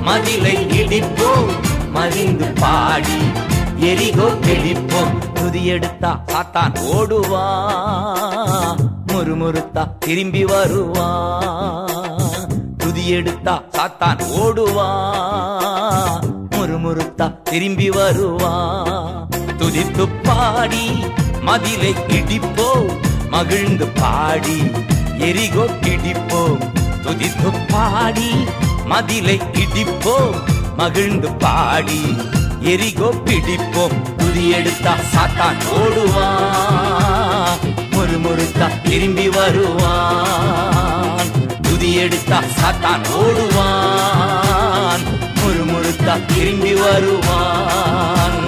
மதிலை 0.00 0.54
இடிப்போம் 0.80 1.50
மகிழ்ந்து 1.90 2.48
பாடி 2.62 3.18
எரிகோ 3.90 4.28
பிடிப்போம் 4.46 5.14
துதி 5.34 5.62
எடுத்தா 5.66 6.12
சாத்தான் 6.32 6.76
ஓடுவா 6.92 7.44
முறுமுறுத்தா 9.10 9.84
திரும்பி 9.98 10.44
வருவா. 10.44 11.08
துதி 12.78 13.04
எடுத்தா 13.10 13.56
சாத்தான் 13.76 14.22
ஓடுவா 14.40 14.88
முறுமுறுத்தா 16.86 17.26
திரும்பி 17.48 17.86
வருவா. 17.94 18.50
துதித்து 19.60 20.04
பாடி 20.26 20.84
மதிலை 21.46 21.90
இடிப்போ 22.16 22.66
மகிழ்ந்து 23.32 23.86
பாடி 23.98 24.58
எரிகோ 25.28 25.64
கிடிப்போம். 25.84 26.60
துதித்து 27.04 27.50
பாடி 27.72 28.30
மதிலை 28.92 29.36
இடிப்போம். 29.62 30.36
மகிழ்ந்து 30.80 31.30
பாடி 31.44 32.00
எரிகோ 32.72 33.10
பிடிப்போம். 33.26 33.96
துதி 34.20 34.44
எடுத்தா 34.58 34.92
சாத்தான் 35.12 35.60
ஓடுவா. 35.80 36.28
முறுமுறுத்தா 37.94 38.68
திரும்பி 38.86 39.26
வருவான் 39.38 41.30
துதி 41.68 41.90
எடுத்தா 42.04 42.40
சாத்தான் 42.60 43.06
ஓடுவான் 43.22 44.45
முறுமுறுத்தா 46.06 46.34
திரும்பி 46.34 46.72
வருவான். 46.74 48.45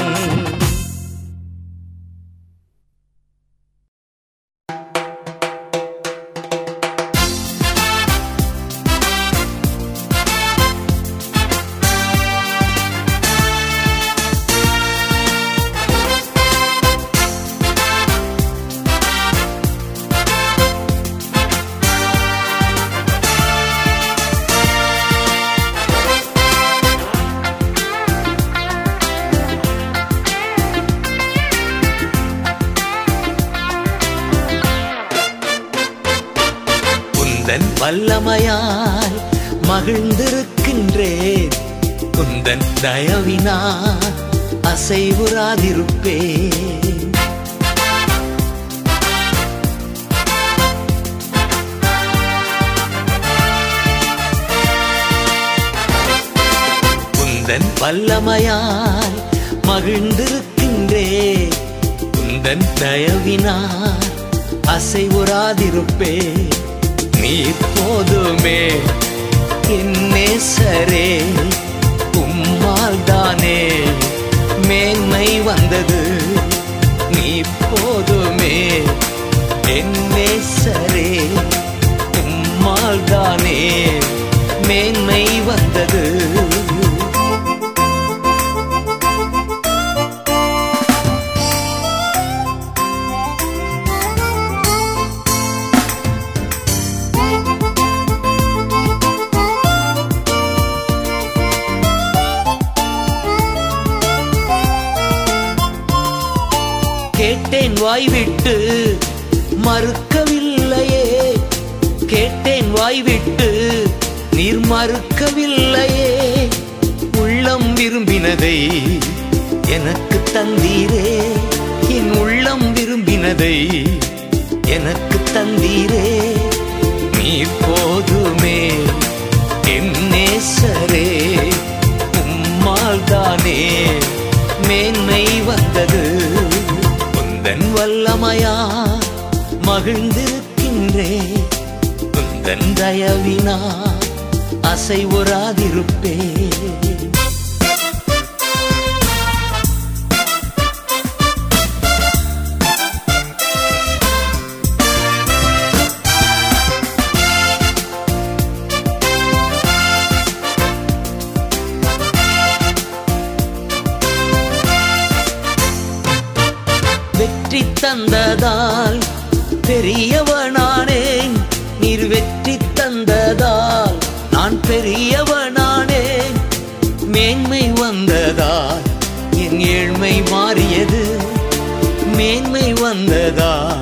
மேன்மை 182.18 182.72
வந்ததா? 182.72 183.76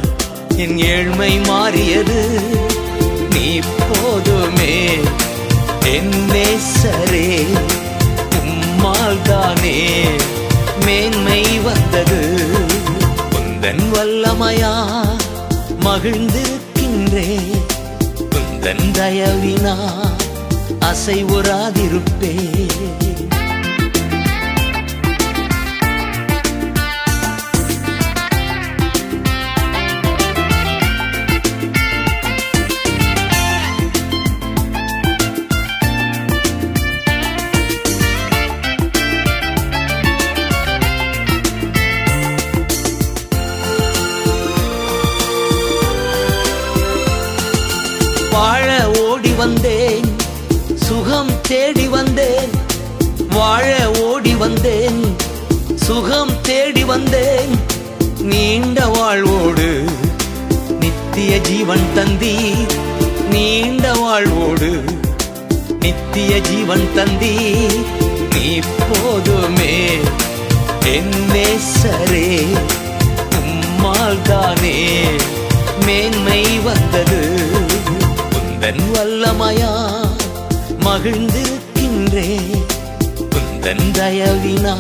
என் 0.57 0.78
ஏழ்மை 0.78 1.39
மாறியது. 1.39 2.20
நீ 3.30 3.59
போதுமே. 3.89 4.76
என் 5.95 6.14
நேசரே 6.32 7.28
உம்மால் 8.41 9.22
தானே 9.22 9.78
மேன்மை 10.84 11.43
வந்தது. 11.59 12.20
குந்தன் 13.30 13.84
வல்லமையா 13.93 14.74
மகிழ்ந்திருக்கின்றே 15.84 17.28
குந்தன் 18.34 18.87
தயவினா 18.93 19.76
அசைவுறாதிருப்பே 20.80 22.34
வந்தேன். 49.47 50.16
சுகம் 50.74 51.40
தேடி 51.42 51.88
வந்தேன். 51.88 52.51
வாழ 53.28 53.90
ஓடி 54.01 54.34
வந்தேன். 54.34 55.16
சுகம் 55.74 56.40
தேடி 56.40 56.84
வந்தேன். 56.84 57.53
நீண்ட 58.20 58.86
வாழ்வோடு 58.86 59.84
நித்திய 60.80 61.38
ஜீவன் 61.38 61.86
தந்தி 61.94 62.34
நீண்ட 63.30 63.92
வாழ்வோடு 63.92 64.84
நித்திய 65.80 66.40
ஜீவன் 66.40 66.88
தந்தி 66.94 67.34
நீ 68.32 68.59
போதுமே 68.88 69.76
என்னே 70.84 71.49
சரே 71.82 72.47
உம்மால் 73.38 74.22
தானே 74.22 75.05
மேன்மை 75.86 76.44
வந்தது. 76.59 77.22
உந்தன் 78.59 78.84
வல்லமையா 78.92 79.70
மகிழ்ந்திருக்கின்றே 80.84 82.28
உந்தன் 83.38 83.82
தயவினா 83.96 84.74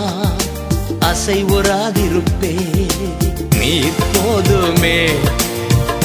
அசைவுறாதிருப்பே 1.08 2.52
நீ 3.58 3.72
போதுமே 4.14 5.00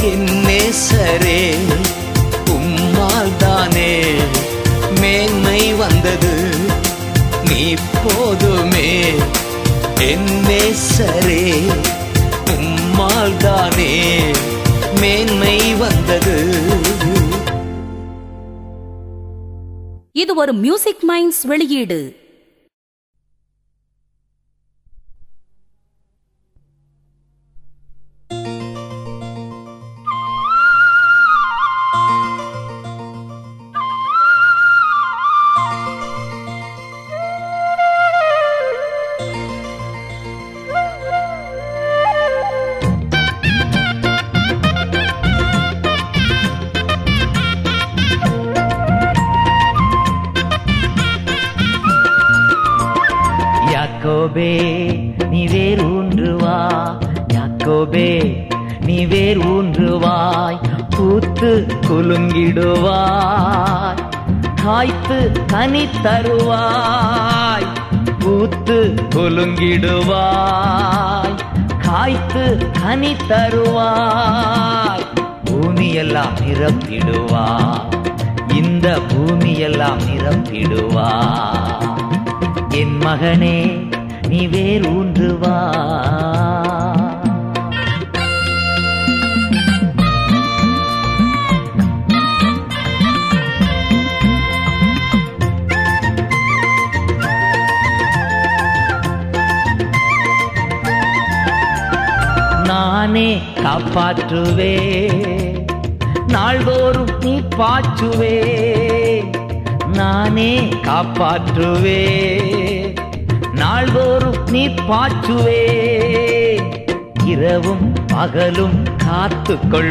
என்னே 0.09 0.59
சரே 0.82 1.39
உம்மால் 2.55 3.34
தானே 3.38 3.93
மேன்மை 4.99 5.63
வந்தது. 5.74 6.34
நீ 7.49 7.63
போதுமே 8.03 8.91
என்னே 10.11 10.63
சரே 10.89 11.43
உம்மால் 12.55 13.38
தானே 13.38 13.93
மேன்மை 15.01 15.57
வந்தது. 15.84 16.38
இது 20.22 20.36
ஒரு 20.36 20.53
மியூசிக் 20.53 21.03
மைண்ட்ஸ் 21.09 21.43
வெளியீடு. 21.51 21.99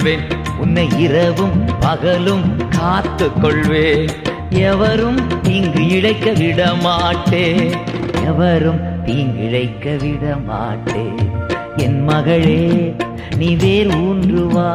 கொள்வேன். 0.03 0.29
உன்னை 0.59 0.85
இரவும் 0.99 1.57
பகலும் 1.81 2.45
காத்து 2.69 3.27
கொள்வேன் 3.43 4.13
எவரும் 4.63 5.19
தீங்கு 5.43 5.83
இழைக்க 5.97 6.33
விட 6.39 6.61
மாட்டே 6.85 7.45
எவரும் 8.25 8.81
தீங்கிழைக்க 9.07 9.97
விட 10.03 10.25
மாட்டே 10.49 11.05
என் 11.85 12.01
மகளே 12.05 12.63
நீ 13.39 13.51
வேர் 13.57 13.93
ஊன்றுவா 14.01 14.71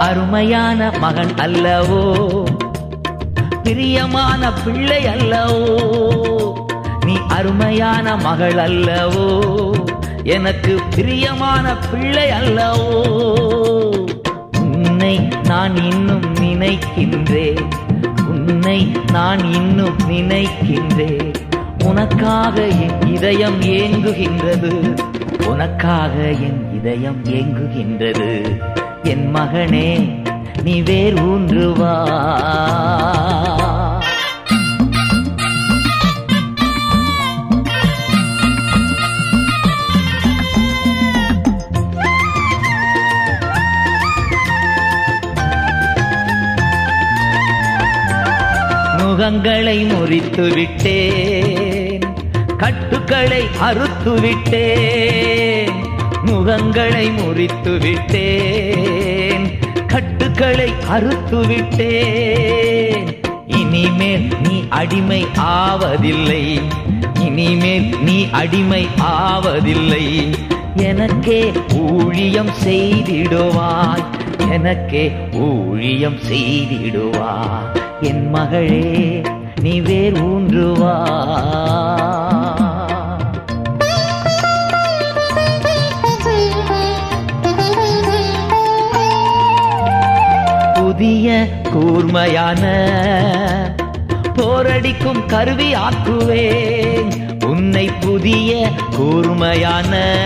அருமையான 0.00 0.90
மகன் 1.00 1.34
அல்லவோ 1.38 2.02
பிரியமான 3.74 4.52
பிள்ளை 4.52 5.04
அல்லவோ? 5.04 6.52
நீ 7.04 7.16
அருமையான 7.28 8.16
மகள் 8.16 8.54
அல்லவோ? 8.54 9.38
எனக்கு 10.22 10.78
பிரியமான 10.94 11.76
பிள்ளை 11.90 12.30
அல்லவோ? 12.30 13.02
உன்னை 14.58 15.28
நான் 15.44 15.76
இன்னும் 15.76 16.34
நினைக்கின்றேன். 16.34 17.70
உன்னை 18.28 18.92
நான் 19.12 19.52
இன்னும் 19.52 19.96
நினைக்கின்றேன். 20.08 21.34
உனக்காக 21.84 22.62
என் 22.62 23.14
இதயம் 23.14 23.60
ஏங்குகின்றது. 23.60 24.98
உனக்காக 25.46 26.12
என் 26.28 26.66
இதயம் 26.74 27.24
ஏங்குகின்றது. 27.24 28.58
என் 29.02 29.34
மகனே 29.34 30.22
நீ 30.64 30.74
வேர் 30.82 31.16
ஊன்றுவா. 31.24 31.94
முகங்களை 48.98 49.78
முறித்து 49.90 50.44
விட்டேன் 50.54 52.04
கட்டுக்களை 52.56 53.42
அறுத்து 53.60 54.12
விட்டேன் 54.20 55.78
முகங்களை 56.26 57.06
முறித்து 57.16 57.72
விட்டேன் 57.78 59.43
கட்டுக்களை 59.94 60.72
அறுத்து 60.88 61.46
விட்டேன் 61.46 63.06
இனிமேல் 63.46 64.26
நீ 64.42 64.64
அடிமை 64.68 65.26
ஆவதில்லை. 65.36 66.60
இனிமேல் 67.20 67.88
நீ 68.02 68.28
அடிமை 68.30 68.86
ஆவதில்லை. 68.98 70.06
எனக்கே 70.76 71.52
ஊழியம் 71.74 72.52
செய்திடுவாய். 72.64 74.04
எனக்கே 74.50 75.12
ஊழியம் 75.32 76.18
செய்திடுவா 76.30 77.32
என் 78.00 78.30
மகளே 78.30 79.22
நீ 79.62 79.80
வேர் 79.80 80.16
ஊன்றுவா 80.22 80.94
புதிய 91.24 91.48
கூர்மையான. 91.72 92.62
போரடிக்கும் 94.36 95.26
கருவி 95.26 95.72
ஆக்குவேன். 95.74 97.44
உன்னை 97.44 97.90
புதிய 98.00 98.68
கூர்மையான. 98.96 100.18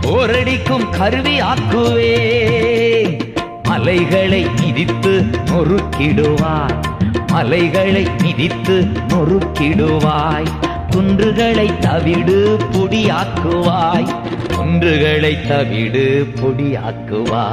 போரடிக்கும் 0.00 0.90
கருவி 0.98 1.40
ஆக்குவேன். 1.40 3.34
மலைகளை 3.62 4.46
மிதித்து 4.60 5.24
நொறுக்கிடுவாய். 5.44 6.80
மலைகளை 7.26 8.06
மிதித்து 8.22 8.86
நொறுக்கிடுவாய். 9.08 10.46
குன்றுகளை 10.90 11.78
தவிடு 11.78 12.56
பொடியாக்குவாய். 12.72 14.08
குன்றுகளை 14.56 15.48
தவிடு 15.48 16.32
பொடியாக்குவா 16.34 17.44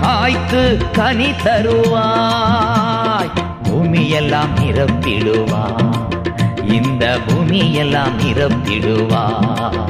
காய்த்து 0.00 0.62
கனி 0.92 1.30
தருவாய். 1.44 3.30
பூமியெல்லாம் 3.66 4.54
நிரப்பிடுவாய் 4.60 5.90
இந்த 6.76 7.04
பூமியெல்லாம் 7.26 8.16
நிரப்பிடுவாய். 8.22 9.80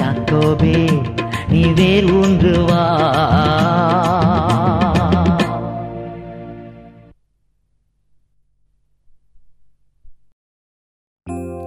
யாக்கோபே 0.00 0.78
நீ 1.52 1.62
வேர் 1.80 2.08
ஊன்றுவா 2.20 2.82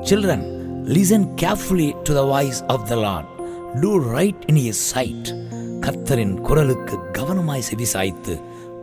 Children, 0.09 0.39
listen 0.95 1.25
carefully 1.41 1.87
to 2.03 2.13
the 2.13 2.21
voice 2.21 2.59
of 2.67 2.85
the 2.87 2.95
Lord 2.95 3.27
do 3.81 3.89
right 3.97 4.43
in 4.47 4.55
his 4.55 4.69
sight 4.69 5.29
கர்த்தரின் 5.79 6.33
குரலுக்கு 6.41 6.95
கவனமாய் 7.11 7.65
செவிசாய்த்து 7.69 8.33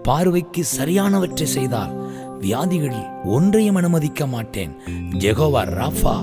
பார்வைக்கு 0.02 0.62
சரியானவற்றை 0.78 1.42
செய்தால் 1.42 1.94
வியாதிகளில் 2.40 3.08
ஒன்றையும் 3.24 3.74
அனுமதிக்க 3.74 4.26
மாட்டேன். 4.26 4.72
ஜெகோவா 5.18 5.62
ராஃபா 5.78 6.16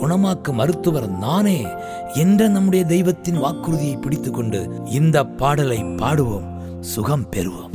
குணமாக்கு 0.00 0.52
மருத்துவர் 0.52 1.08
நானே 1.08 1.66
என்ற 2.14 2.48
நம்முடைய 2.48 2.84
தெய்வத்தின் 2.84 3.38
வாக்குறுதியை 3.38 3.96
பிடித்துக்கொண்டு 3.96 4.82
இந்த 4.84 5.24
பாடலை 5.24 5.84
பாடுவோம். 5.84 6.48
சுகம் 6.80 7.26
பெறுவோம். 7.30 7.74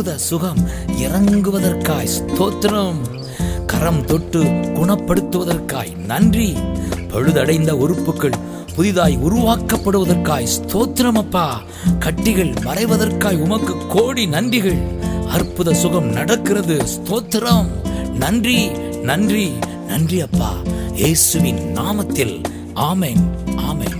அற்புத 0.00 0.18
சுகம் 0.18 0.68
இறங்குவதற்காய் 1.02 2.08
ஸ்தோத்திரம். 2.18 2.94
கரம் 3.66 4.04
தொட்டு 4.04 4.42
குணப்படுத்துவதற்காய் 4.44 5.96
நன்றி. 5.96 6.56
பழுதடைந்த 7.08 7.70
உறுப்புகள் 7.70 8.32
புதிதாய் 8.74 9.18
உருவாக்கப்படுவதற்காய் 9.24 10.46
ஸ்தோத்திரம் 10.58 11.12
அப்பா. 11.12 11.60
கட்டிகள் 11.98 12.52
மறைவதற்காய் 12.52 13.36
உமக்கு 13.36 13.86
கோடி 13.88 14.26
நன்றிகள். 14.26 14.82
அற்புத 15.28 15.74
சுகம் 15.74 16.12
நடக்கிறது 16.12 16.76
ஸ்தோத்திரம். 16.76 17.68
நன்றி 18.12 18.68
நன்றி 19.02 19.52
நன்றி 19.86 20.20
அப்பா. 20.20 20.52
இயேசுவின் 20.94 21.74
நாமத்தில். 21.74 22.42
ஆமேன் 22.74 23.28
ஆமேன். 23.46 23.99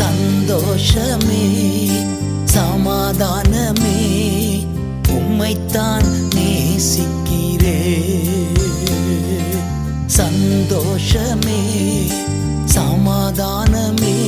சந்தோஷமே 0.00 1.44
சமாதானமே 2.54 3.98
உம்மைத்தான் 5.16 6.08
நேசிக்கிறே. 6.34 7.78
சந்தோஷமே 10.06 11.62
சமாதானமே 12.74 14.18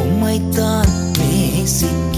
உம்மைத்தான் 0.00 0.92
நேசிக்கிறேன் 1.18 2.11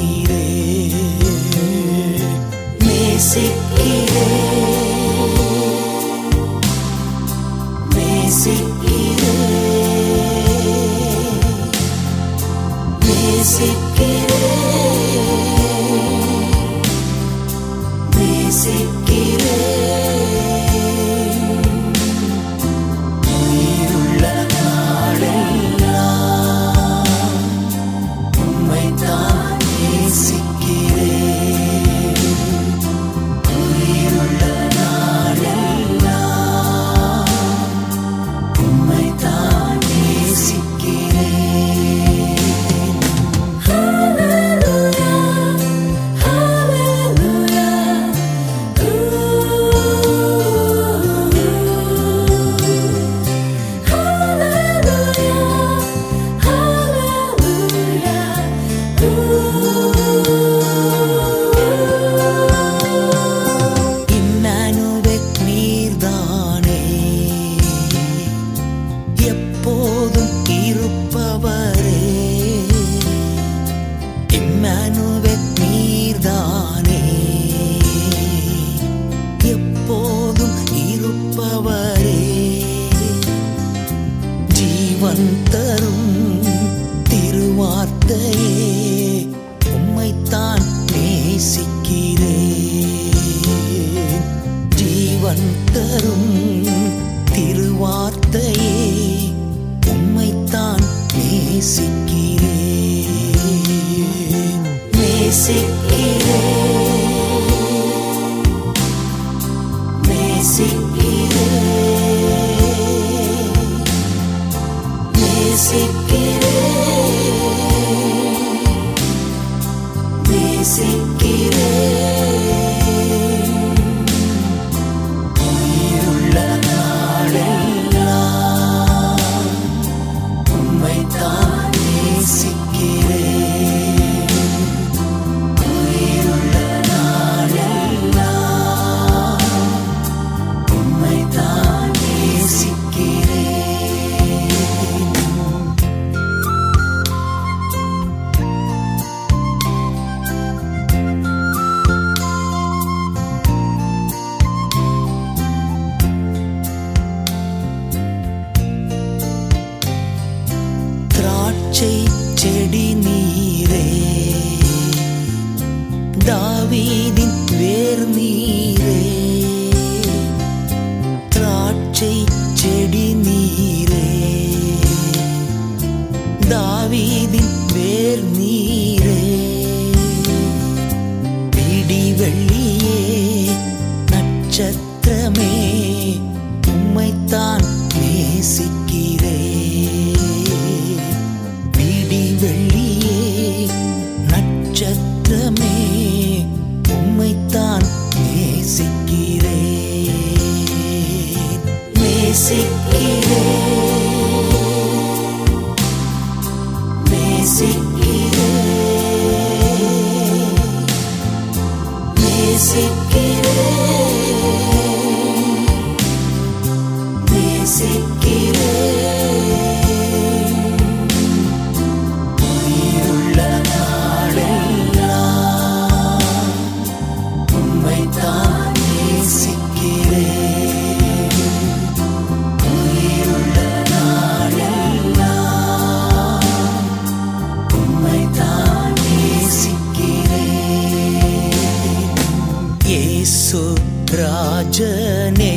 ராஜனே 244.19 245.57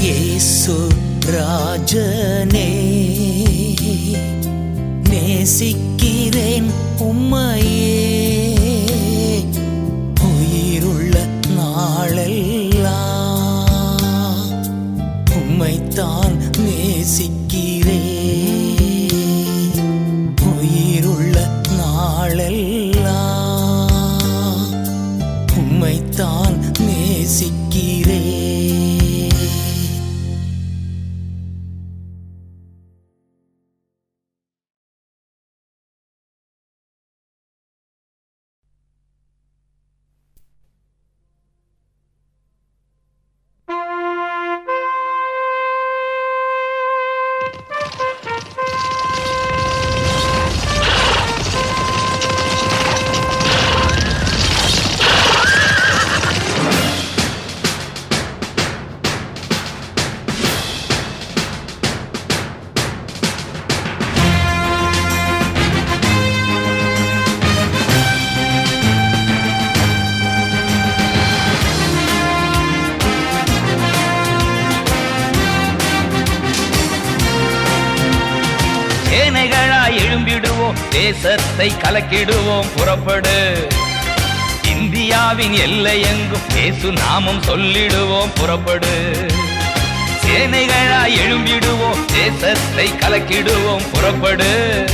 ஏசு 0.00 0.86
ராஜனே 1.26 2.70
நேசி 5.02 5.75
கலக்கிடுவோம் 81.96 82.66
புறப்படு. 82.76 83.68
இந்தியாவின் 84.64 85.52
எல்லை 85.52 86.00
எங்கும் 86.00 86.46
பேசு 86.54 86.92
நாமம் 86.92 87.42
சொல்லிடுவோம் 87.42 88.32
புறப்படு. 88.34 89.26
சேனைகளாய் 90.26 91.16
எழும்பிடுவோம் 91.26 92.04
தேசத்தை 92.04 92.92
கலக்கிடுவோம் 92.92 93.86
புறப்படு. 93.92 94.84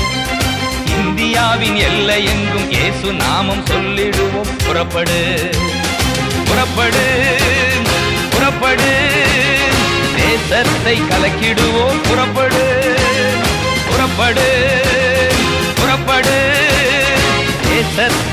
இந்தியாவின் 0.98 1.76
எல்லை 1.76 2.24
எங்கும் 2.24 2.70
ஏசு 2.70 3.12
நாமம் 3.12 3.66
சொல்லிடுவோம் 3.66 4.56
புறப்படு. 4.66 5.50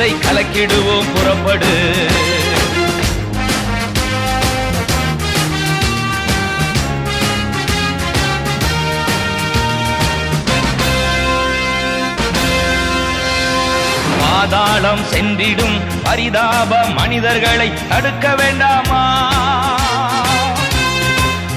தேசத்தை 0.10 0.26
கலக்கிடுவோம் 0.26 1.10
புறப்படு. 1.14 1.74
பாதாளம் 14.22 15.04
சென்றிடும் 15.12 15.78
பரிதாப 16.06 16.72
மனிதர்களை 16.98 17.70
தடுக்க 17.92 18.36
வேண்டாமா? 18.36 19.02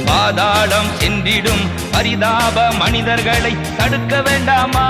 பாதாளம் 0.09 0.91
சென்றிடும் 1.01 1.65
பரிதாப 1.95 2.57
மனிதர்களை 2.83 3.55
தடுக்க 3.77 4.23
வேண்டாமா? 4.23 4.87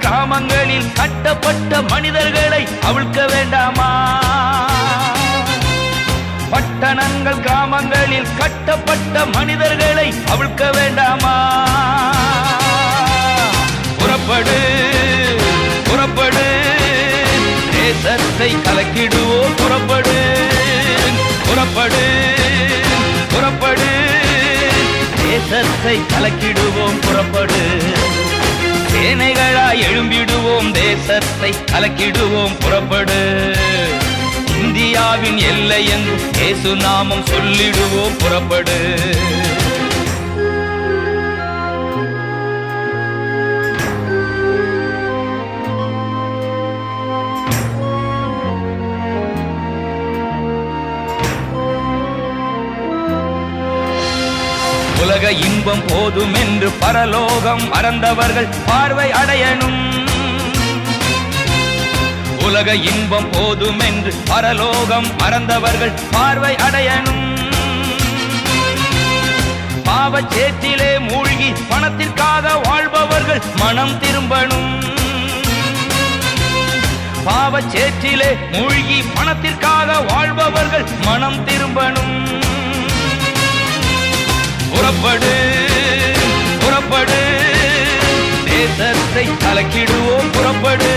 காமங்களில் 0.00 0.92
கட்டப்பட்ட 0.92 1.82
மனிதர்களை 1.82 2.68
அவிழ்க்க 2.86 3.26
வேண்டாமா? 3.26 3.88
பட்டணங்கள் 6.50 7.40
காமங்களில் 7.40 8.26
கட்டப்பட்ட 8.38 9.26
மனிதர்களை 9.26 10.14
அவிழ்க்க 10.32 10.72
வேண்டாமா? 10.72 11.36
புறப்படு 13.98 14.58
புறப்படு. 15.84 16.46
தேசத்தை 17.72 18.56
கலக்கிடுவோம் 18.56 19.54
புறப்படு. 19.56 20.18
புறப்படு 21.46 22.04
புறப்படு. 23.28 23.90
தேசத்தை 25.16 26.00
கலக்கிடுவோம் 26.12 27.00
புறப்படு. 27.00 27.58
சேனைகளாய் 29.00 29.80
எழும்பிடுவோம் 29.80 30.70
தேசத்தை 30.70 31.54
கலக்கிடுவோம் 31.72 32.56
புறப்படு. 32.58 33.20
இந்தியாவின் 34.60 35.38
எல்லை 35.38 35.88
என்று 35.88 36.16
இயேசு 36.38 36.76
நாமம் 36.76 37.24
சொல்லிடுவோம் 37.26 38.16
புறப்படு. 38.18 38.78
உலக 55.10 55.32
இன்பம் 55.32 55.82
போதும் 55.86 56.34
என்று 56.34 56.70
பரலோகம் 56.70 57.62
மறந்தவர்கள் 57.72 58.48
பார்வை 58.66 59.10
அடையணும். 59.10 59.78
உலக 62.42 62.74
இன்பம் 62.74 63.30
போதும் 63.30 63.78
என்று 63.78 64.14
பரலோகம் 64.24 65.06
மறந்தவர்கள் 65.18 65.92
பார்வை 66.10 66.54
அடையணும். 66.54 67.24
பாவச்சேற்றிலே 69.84 71.00
மூழ்கி 71.00 71.52
பணத்திற்காக 71.68 72.54
வாழ்பவர்கள் 72.56 73.42
மனம் 73.56 73.98
திரும்பணும். 74.02 74.70
பாவச் 77.24 77.76
சேற்றிலே 77.76 78.36
மூழ்கி 78.52 79.04
பணத்திற்காக 79.14 80.00
வாழ்பவர்கள் 80.00 80.84
மனம் 81.04 81.46
திரும்பணும். 81.46 82.18
புறப்படு 84.74 85.34
புறப்படு. 86.60 87.18
தேசத்தை 88.44 89.28
கலக்கிடுவோம் 89.28 90.32
புறப்படு. 90.32 90.92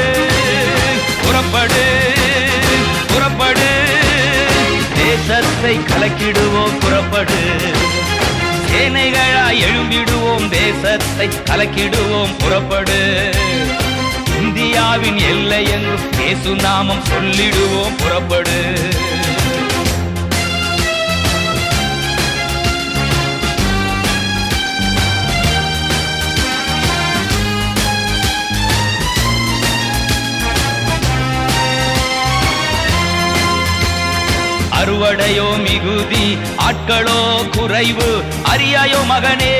புறப்படு 1.21 1.83
புறப்படு. 3.07 3.69
தேசத்தை 4.95 5.77
கலக்கிடுவோம் 5.77 6.79
புறப்படு. 6.79 7.41
சேனைகளாய் 8.71 9.63
எழும்பிடுவோம் 9.67 10.49
தேசத்தை 10.49 11.27
கலக்கிடுவோம் 11.27 12.33
புறப்படு. 12.37 13.31
இந்தியாவின் 14.41 15.17
எல்லை 15.17 15.69
எங்கும் 15.69 16.09
பேசு 16.17 16.55
நாமம் 16.55 17.03
சொல்லிடுவோம் 17.03 17.95
புறப்படு. 17.95 18.59
அறுவடையோ 34.83 35.45
மிகுதி 35.65 36.37
ஆட்களோ 36.67 37.19
குறைவு 37.55 38.07
அறியாயோ 38.43 38.99
மகனே. 39.11 39.53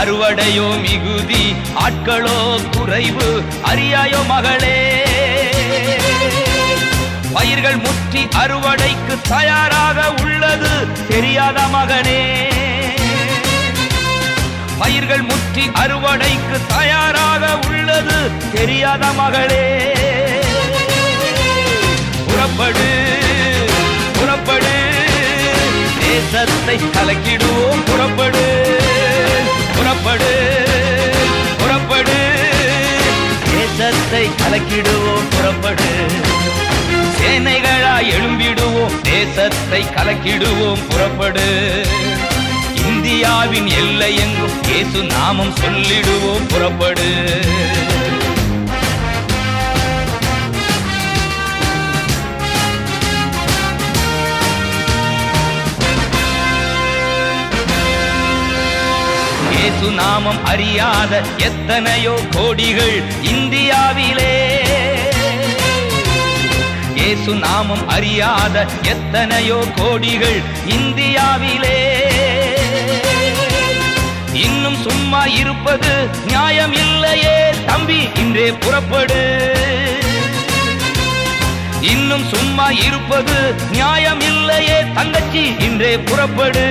அறுவடையோ 0.00 0.66
மிகுதி 0.84 1.42
ஆட்களோ 1.84 2.38
குறைவு 2.76 3.28
அறியாயோ 3.62 4.20
மகளே. 4.26 4.78
பயிர்கள் 7.32 7.76
முற்றி 7.76 8.28
அறுவடைக்கு 8.42 9.16
தயாராக 9.28 9.98
உள்ளது 10.22 10.72
தெரியாத 11.08 11.60
மகனே. 11.76 12.20
பயிர்கள் 14.78 15.22
முற்றி 15.22 15.70
அறுவடைக்கு 15.74 16.58
தயாராக 16.68 17.58
உள்ளது 17.68 18.18
தெரியாத 18.52 19.06
மகளே. 19.12 19.64
புறப்படு 22.48 22.90
புறப்படு. 24.18 24.76
தேசத்தை 26.04 26.76
கலக்கிடுவோம் 26.94 27.82
புறப்படு 27.88 28.44
புறப்படு 29.76 30.30
புறப்படு. 31.60 32.16
தேசத்தை 33.52 34.22
கலக்கிடுவோம் 34.40 35.28
புறப்படு. 35.34 35.90
சேனைகளாய் 37.18 38.10
எழும்பிடுவோம் 38.16 38.96
தேசத்தை 39.10 39.82
கலக்கிடுவோம் 39.98 40.84
புறப்படு. 40.88 41.48
இந்தியாவின் 42.88 43.70
எல்லை 43.82 44.12
எங்கும் 44.16 44.58
இயேசு 44.64 45.02
நாமம் 45.02 45.54
சொல்லிடுவோம் 45.60 46.46
புறப்படு. 46.46 47.10
இயேசு 59.80 59.90
நாமம் 59.96 60.38
அறியாத 60.50 61.12
எத்தனையோ 61.46 62.14
கோடிகள் 62.36 62.96
இந்தியாவிலே. 63.32 64.32
இயேசு 67.00 67.32
நாமம் 67.44 67.84
அறியாத 67.96 68.64
எத்தனையோ 68.92 69.58
கோடிகள் 69.78 70.40
இந்தியாவிலே. 70.76 71.78
இன்னும் 74.44 74.78
சும்மா 74.86 75.22
இருப்பது 75.42 75.92
நியாயம் 76.26 76.74
இல்லையே 76.82 77.38
தம்பி 77.70 78.00
இன்றே 78.22 78.48
புறப்படு. 78.64 79.22
இன்னும் 81.94 82.26
சும்மா 82.34 82.68
இருப்பது 82.86 83.38
நியாயம் 83.76 84.24
இல்லையே 84.32 84.80
தங்கச்சி 84.98 85.44
இன்றே 85.68 85.94
புறப்படு. 86.10 86.66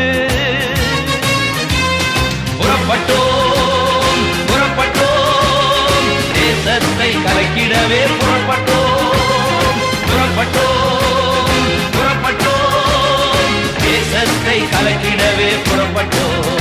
புறப்பட்டோம் 2.68 4.24
புறப்பட்டோம். 4.50 6.08
தேசத்தை 6.38 7.10
கலக்கிடவே 7.26 8.00
புறப்பட்டோம் 8.20 9.78
புறப்பட்டோம் 10.08 11.62
புறப்பட்டோம். 11.96 13.54
தேசத்தை 13.86 14.58
கலக்கிடவே 14.74 15.50
புறப்பட்டோம். 15.68 16.58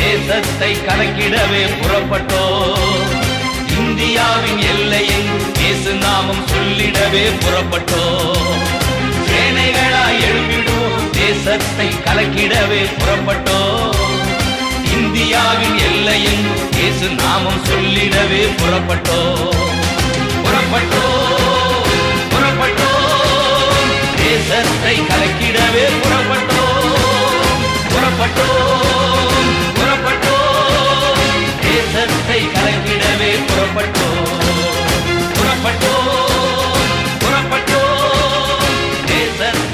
தேசத்தை 0.00 0.70
கலக்கிடவே 0.86 1.64
புறப்பட்டோ 1.80 2.44
இந்தியாவின் 3.78 4.60
எல்லையில் 4.72 5.28
இயேசு 5.60 5.92
நாமம் 5.94 6.44
சொல்லிடவே 6.46 7.24
புறப்பட்டோ 7.42 8.02
சேனைகளாய் 9.28 10.22
எழுப்பிடுவோம் 10.28 10.75
தேசத்தை 11.26 11.86
கலக்கிடவே 12.04 12.80
புறப்பட்டோ 12.98 13.56
இந்தியாவின் 14.90 15.78
எல்லையில் 15.86 16.44
இயேசு 16.76 17.06
நாமம் 17.14 17.62
சொல்லிடவே 17.64 18.42
புறப்பட்டோ 18.60 19.18
புறப்பட்டோ 20.44 21.02
புறப்பட்டோ 22.34 22.90
தேசத்தை 24.20 24.94
கலக்கிடவே 25.10 25.86
புறப்பட்டோ 25.98 26.62
புறப்பட்டோ 27.88 28.48
புறப்பட்டோ 29.78 30.36
தேசத்தை 31.66 32.40
கலக்கிடவே 32.54 33.32
புறப்பட்டோ 33.48 34.08
புறப்பட்டோ 35.34 35.94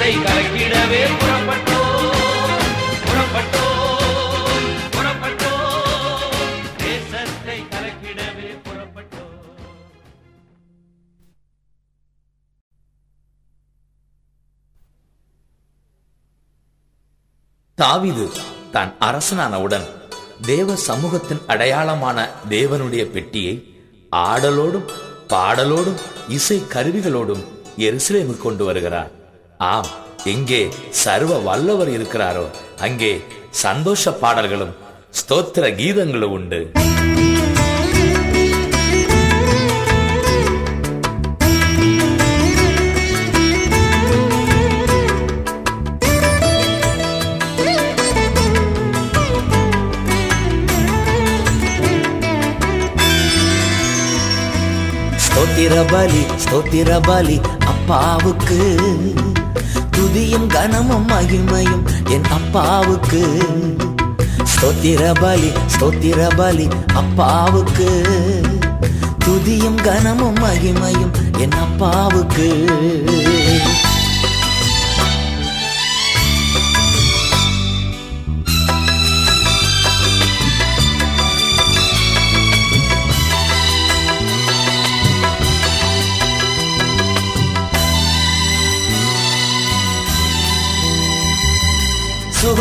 தேசத்தை 0.03 0.23
கலக்கிடவே 0.23 1.01
புறப்பட்டோ 1.19 1.77
புறப்பட்டோ 3.03 3.67
புறப்பட்டோ 4.95 5.51
தேசத்தை 6.81 7.55
கலக்கிடவே 7.73 8.49
புறப்பட்டோ 8.65 9.23
தாவீது 17.77 18.27
தான் 18.71 18.93
அரசனானவுடன் 18.99 19.87
தேவ 20.41 20.75
சமூகத்தின் 20.89 21.43
அடையாளமான 21.47 22.29
தேவனுடைய 22.49 23.05
பெட்டியை 23.11 23.57
ஆடலோடும் 24.11 24.87
பாடலோடும் 25.27 25.99
இசை 26.29 26.61
கருவிகளோடும் 26.69 27.43
எருசலேமுக்கு 27.87 28.47
கொண்டு 28.47 28.65
வருகிறார். 28.65 29.11
ஆம் 29.71 29.89
எங்கே 30.33 30.61
சர்வ 31.01 31.33
வல்லவர் 31.47 31.91
இருக்கிறாரோ. 31.95 32.45
அங்கே 32.85 33.11
சந்தோஷ 33.63 34.11
பாடல்களும் 34.21 34.73
ஸ்தோத்திர 35.19 35.65
கீதங்களும் 35.79 36.33
உண்டு. 36.37 36.61
ஸ்தோத்திர 55.25 55.75
பலி 55.93 56.23
ஸ்தோத்திர 56.43 56.99
பலி 57.07 57.37
அப்பாவுக்கு. 57.71 58.59
துதியும் 59.97 60.47
கனமும் 60.47 61.07
மகிமையும் 61.07 62.09
என் 62.09 62.23
அப்பாவுக்கு. 62.23 63.43
ஸ்தோத்திர 64.43 65.21
பலி 65.21 65.51
ஸ்தோத்திர 65.79 66.35
பலி 66.35 66.67
அப்பாவுக்கு. 66.93 67.89
துதியும் 69.25 69.81
கனமும் 69.81 70.35
மகிமையும் 70.35 71.11
என் 71.37 71.51
அப்பாவுக்கு. 71.51 72.65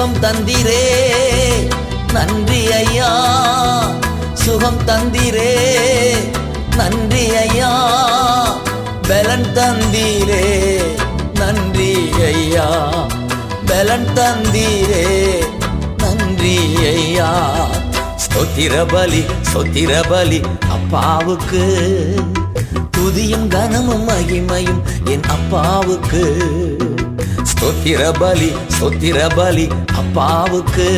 சுகம் 0.03 0.23
தந்திரே. 0.23 0.85
நன்றி 2.13 2.73
ஐயா 2.73 3.11
சுகம் 4.35 4.81
தந்திரே. 4.87 5.53
நன்றி 6.77 7.35
ஐயா 7.35 7.73
பலன் 9.03 9.47
தந்தீரே. 9.55 10.81
நன்றி 11.35 12.11
ஐயா 12.25 12.93
பலன் 13.67 14.09
தந்தீரே. 14.15 15.39
நன்றி 15.97 16.59
ஐயா. 16.77 17.55
ஸ்தோத்திர 18.17 18.85
பலி 18.89 19.25
ஸ்தோத்திர 19.53 20.09
பலி 20.09 20.41
அப்பாவுக்கு. 20.69 21.65
துதியும் 22.97 23.49
கனமும் 23.49 24.09
மகிமையும் 24.09 24.83
என் 25.05 25.25
அப்பாவுக்கு. 25.29 26.37
ஸ்தோத்திர 27.63 28.19
பலி 28.19 28.53
ஸ்தோத்திர 28.69 29.37
பலி. 29.37 29.69
அப்பாவுக்கு 29.95 30.89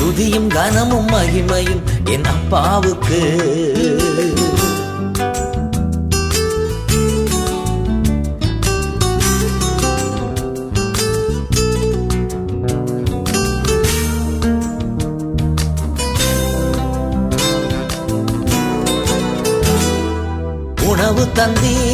துதியும் 0.00 0.46
கனமும் 0.46 1.08
மகிமையும் 1.08 1.82
என் 2.04 2.24
அப்பாவுக்கு. 2.24 3.20
உணவு 20.86 21.28
தந்தீ 21.34 21.93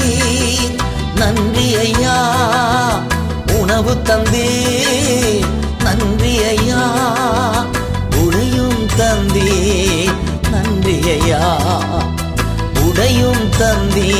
உணவு 3.81 4.03
தந்தீ. 4.03 4.49
நன்றி 5.83 6.43
ஐயா 6.43 6.81
உடையும் 8.17 8.87
தந்தீ. 8.99 9.47
நன்றி 10.51 10.97
ஐயா 11.11 11.57
உடையும் 12.85 13.51
தந்தீ. 13.59 14.11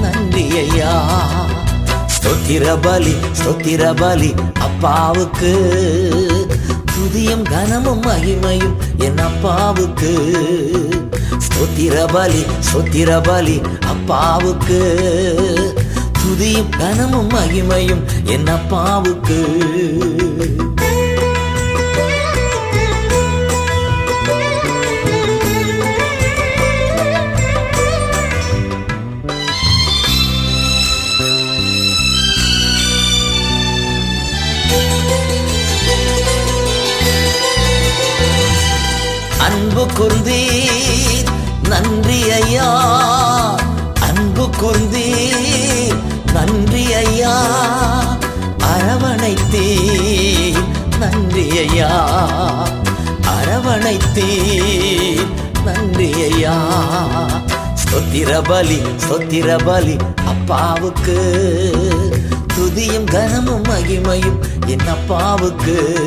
நன்றி 0.00 0.44
ஐயா 0.56 0.94
ஸ்தோத்திர 2.06 2.76
பலி 2.82 3.14
ஸ்தோத்திர 3.32 3.94
பலி 3.96 4.34
அப்பாவுக்கு. 4.58 5.52
துதியும் 6.92 7.42
கனமும் 7.42 8.02
மகிமையும் 8.02 8.76
என் 8.98 9.18
அப்பாவுக்கு. 9.18 10.12
ஸ்தோத்திர 11.46 12.12
பலி 12.12 12.44
ஸ்தோத்திர 12.60 13.22
பலி 13.22 13.60
அப்பாவுக்கு. 13.86 14.80
துதியும் 16.26 16.70
கனமும் 16.78 17.28
மகிமையும் 17.28 18.02
என் 18.26 18.48
அப்பாவுக்கு 18.48 19.38
நன்றியையா? 51.56 51.56
ஐயா 51.56 51.88
அரவணைத்தீர். 53.26 55.26
நன்றி 55.64 56.12
ஐயா 56.12 56.82
பலி 58.42 58.76
ஸ்தோத்திர 58.76 59.64
பலி. 59.64 59.96
அப்பாவுக்கு 60.26 61.18
துதியும் 62.56 63.04
கனமும் 63.04 63.64
மகிமையும் 63.64 64.38
என் 64.66 64.78
அப்பாவுக்கு. 64.78 65.98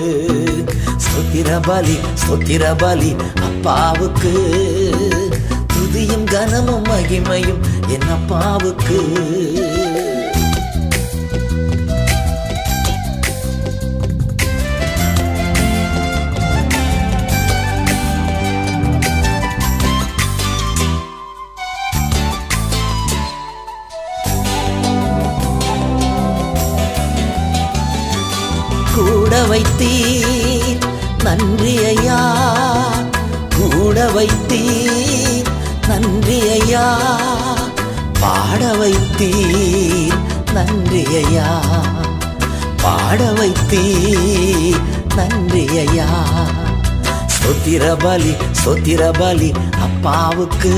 ஸ்தோத்திர 0.97 1.61
பலி 1.61 1.99
ஸ்தோத்திர 2.13 2.77
பலி. 2.77 3.15
அப்பாவுக்கு 3.41 4.33
துதியும் 5.73 6.23
கனமும் 6.23 6.83
மகிமையும் 6.83 7.59
என் 7.87 8.01
அப்பாவுக்கு. 8.01 8.99
வைத்தீர். 29.49 30.77
நன்றி 31.23 31.83
ஐயா 31.83 32.35
கூட 33.57 34.05
வைத்தீர். 34.05 35.45
நன்றி 35.87 36.49
ஐயா 36.49 36.97
பாட 38.19 38.75
வைத்தீர். 38.75 40.17
நன்றி 40.53 41.03
ஐயா 41.03 41.61
பாட 42.81 43.23
வைத்தீர். 43.23 44.81
நன்றி 45.15 45.67
ஐயா 45.77 46.05
சொத்திர 47.27 47.95
பலி 47.99 48.33
சொத்திர 48.65 49.19
பலி 49.19 49.51
அப்பாவுக்கு. 49.81 50.75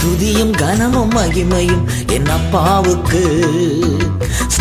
துதியும் 0.00 0.50
கனமும் 0.50 1.10
மகிமையும் 1.10 1.84
என் 2.06 2.28
அப்பாவுக்கு. 2.28 3.24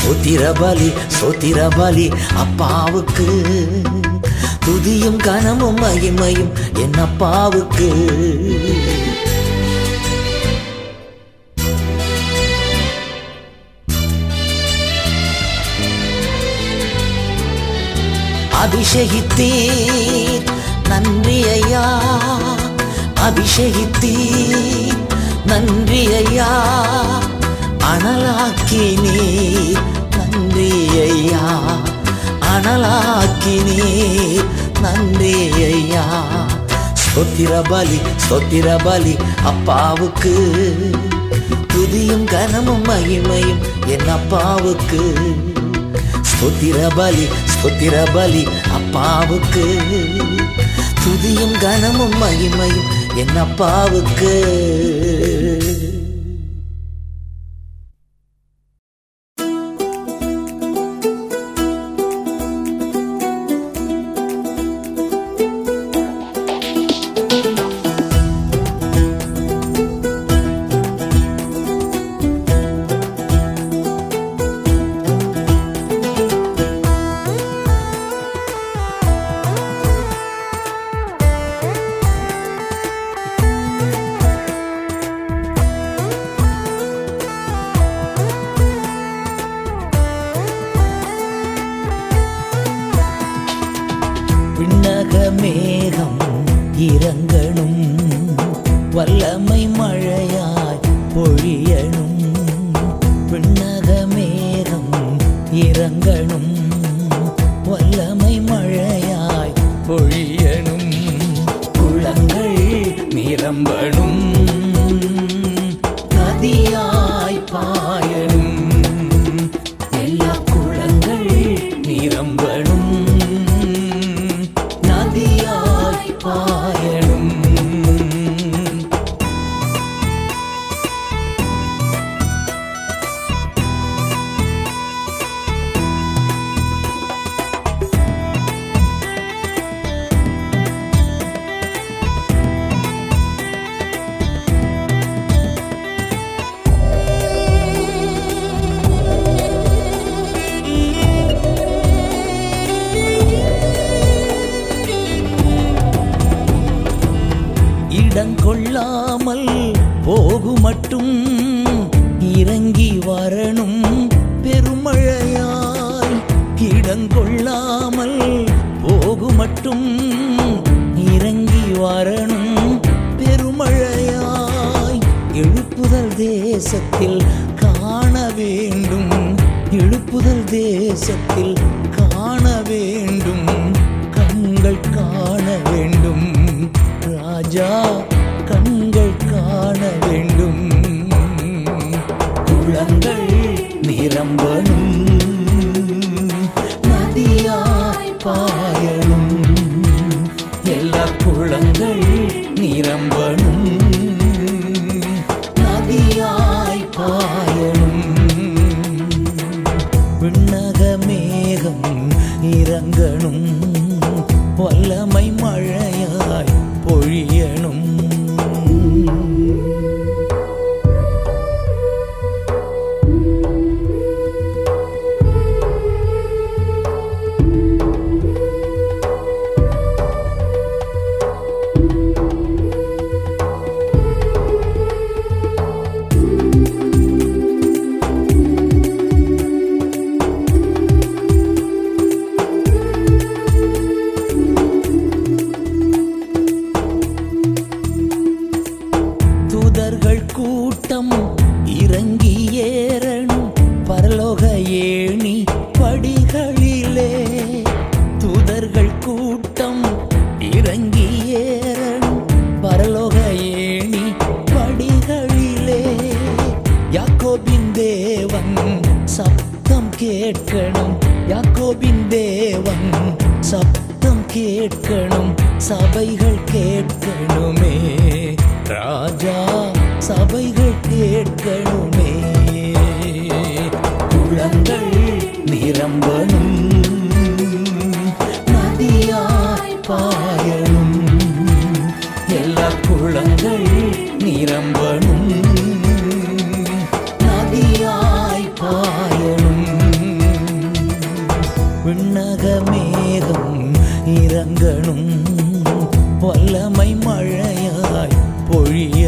ஸ்தோத்திர 0.10 0.44
பலி 0.60 0.88
ஸ்தோத்திர 1.16 1.58
பலி 1.78 2.06
அப்பாவுக்கு. 2.36 3.26
துதியும் 4.66 5.20
கனமும் 5.26 5.78
மகிமையும் 5.78 6.52
என் 6.84 6.98
அப்பாவுக்கு. 7.06 7.90
அபிஷேகித்தீர் 19.10 20.48
நன்றி 20.90 21.38
ஐயா 21.58 21.86
அபிஷேகித்தீர் 23.28 25.00
நன்றி 25.46 26.02
ஐயா 26.22 26.50
அனலாக்கினீர் 27.92 29.80
ஐயா 31.02 31.60
அனலாக்கி 32.40 33.56
அனலாக்கினீர் 33.58 34.46
நன்றி 34.82 35.50
ஐயா 35.54 36.04
ஸ்தோத்திர 36.94 37.70
பலி 37.70 38.00
ஸ்தோத்திர 38.30 38.84
பலி 38.84 39.18
அப்பாவுக்கு. 39.44 40.34
துதியும் 41.74 42.24
கனமும் 42.24 42.84
மகிமையும் 42.84 43.88
என் 43.88 44.10
அப்பாவுக்கு. 44.10 45.14
ஸ்தோத்திர 46.30 46.96
பலி 46.96 47.28
ஸ்தோத்திர 47.52 48.14
பலி 48.14 48.48
அப்பாவுக்கு. 48.74 49.66
துதியும் 51.06 51.60
கனமும் 51.60 52.22
மகிமையும் 52.22 53.16
என் 53.16 53.38
அப்பாவுக்கு. 53.38 54.34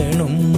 வேணும். 0.02 0.51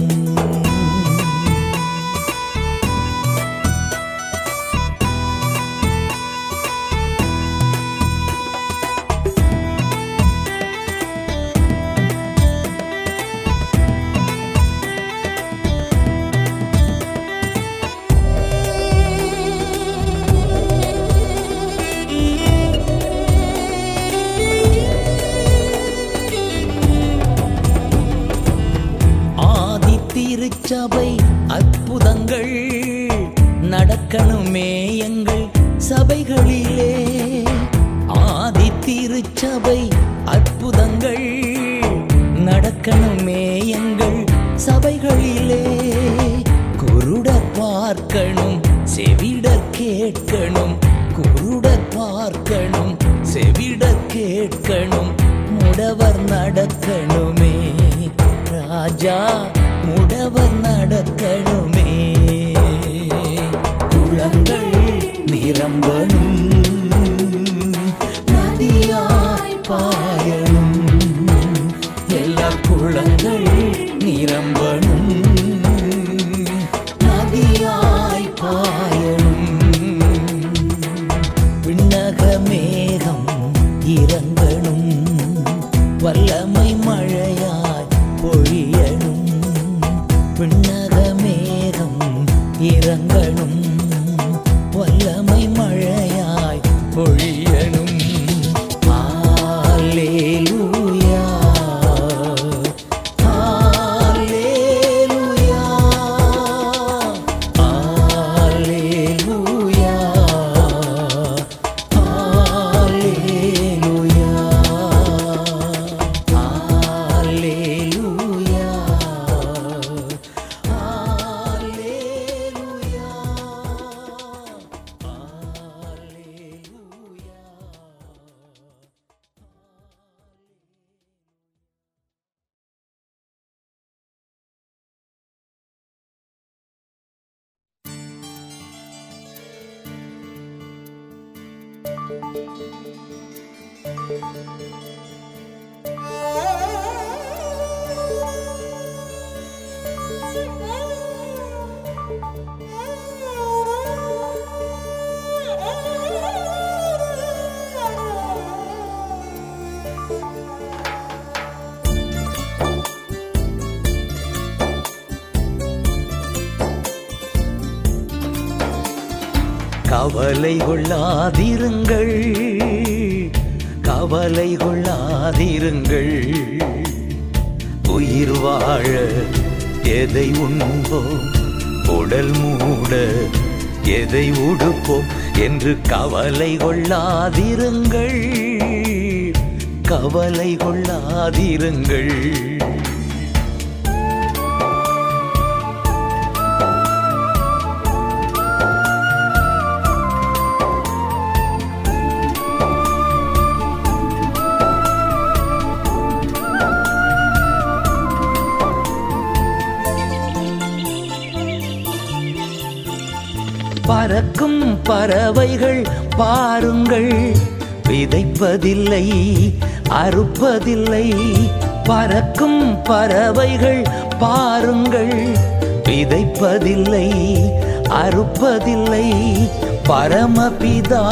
மறப்பதில்லை 228.34 229.48
பரமபிதா 229.88 231.02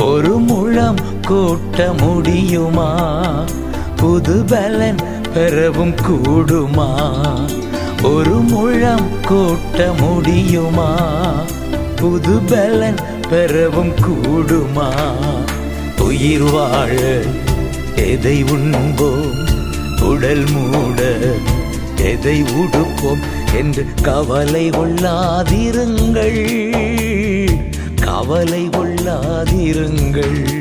ஒரு 0.02 0.40
முழம் 0.40 0.98
கூட்ட 1.28 1.94
முடியுமா? 2.02 3.24
புது 3.96 4.44
பலன் 4.48 4.98
பெறவும் 5.34 5.96
கூடுமா? 5.96 7.12
ஒரு 8.04 8.30
முழம் 8.30 9.10
கூட்ட 9.28 9.94
முடியுமா? 10.00 10.98
புது 11.96 12.40
பலன் 12.40 12.98
பெறவும் 13.30 13.96
கூடுமா? 13.96 14.92
உயிர் 16.00 16.42
வாழ 16.42 17.22
எதை 17.96 18.44
உண்போம்? 18.44 19.46
உடல் 20.02 20.46
மூட 20.52 21.18
எதை 22.08 22.44
உடுப்போம் 22.44 23.20
என்று 23.54 23.86
கவலை 24.02 24.70
கொள்ளாதிருங்கள். 24.70 26.42
கவலை 28.02 28.70
கொள்ளாதிருங்கள். 28.70 30.56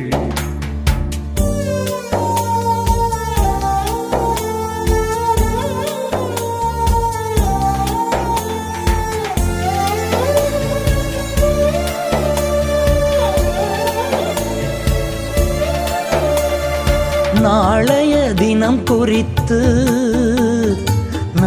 நாளைய 17.40 18.32
தினம் 18.36 18.82
குறித்து 18.82 19.60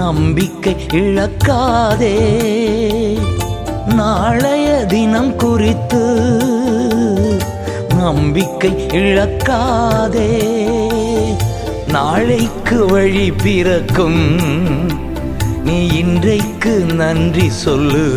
நம்பிக்கை 0.09 0.75
இழக்காதே. 0.93 2.15
நாளைய 3.93 4.85
தினம் 4.87 5.35
குறித்து 5.35 6.03
நம்பிக்கை 7.97 8.69
இழக்காதே. 8.71 10.29
நாளைக்கு 11.87 12.85
வழி 12.85 13.31
பிறக்கும். 13.31 14.39
நீ 15.63 15.87
இன்றைக்கு 15.87 16.85
நன்றி 16.93 17.49
சொல்லு. 17.49 18.13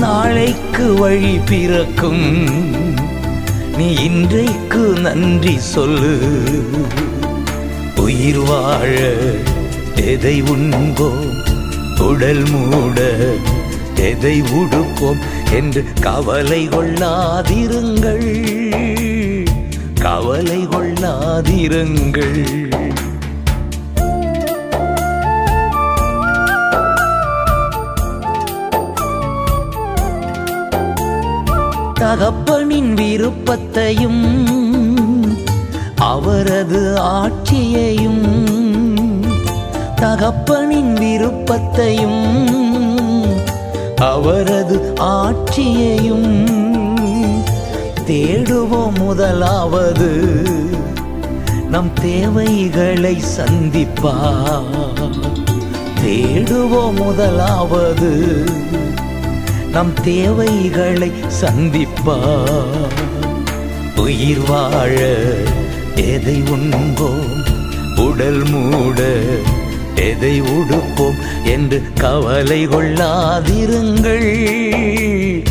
நாளைக்கு 0.00 0.94
வழி 0.94 1.38
பிறக்கும். 1.38 2.48
நீ 3.76 3.94
இன்றைக்கு 3.94 4.78
நன்றி 4.78 5.58
சொல்லு. 5.58 6.18
உயிர் 7.96 8.38
வாழ 8.38 9.12
எதை 10.06 10.42
உண்போம்? 10.42 11.34
உடல் 11.98 12.42
மூட 12.50 13.12
எதை 13.94 14.42
உடுப்போம்? 14.42 15.18
என்று 15.52 15.84
கவலை 16.00 16.68
கொள்ளாதிருங்கள். 16.68 18.26
கவலை 20.00 20.66
கொள்ளாதிருங்கள். 20.66 22.44
தகப்பனின் 32.00 32.92
விருப்பத்தையும் 32.92 34.46
அவரது 35.96 36.98
ஆட்சியையும் 36.98 38.75
தகப்பனின் 40.00 40.92
விருப்பத்தையும் 40.92 42.24
அவரது 43.96 44.94
ஆட்சியையும் 45.00 46.48
தேடுவோம் 48.06 48.98
முதலாவது. 48.98 50.10
நம் 51.70 51.92
தேவைகளை 52.00 53.22
சந்திப்பா 53.36 54.14
தேடுவோம் 56.04 56.94
முதலாவது. 56.94 58.10
நம் 59.72 59.92
தேவைகளை 60.02 61.12
சந்திப்பா 61.40 62.18
உயிர் 63.96 64.42
வாழ 64.48 65.16
எதை 65.94 66.42
உண்போம்? 66.50 67.54
உடல் 67.96 68.42
மூட 68.50 69.02
எதை 70.06 70.42
உடுப்போம் 70.42 71.16
என்று 71.44 71.82
கவலை 71.94 72.68
கொள்ளாதிருங்கள். 72.68 75.42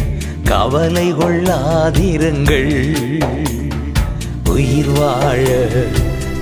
கவலை 0.44 1.14
கொள்ளாதிருங்கள். 1.14 3.00
உயிர் 4.50 4.90
வாழ 4.90 5.68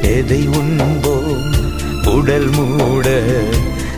எதை 0.02 0.48
உண்போம்? 0.48 1.52
உடல் 2.06 2.50
மூட 2.50 3.22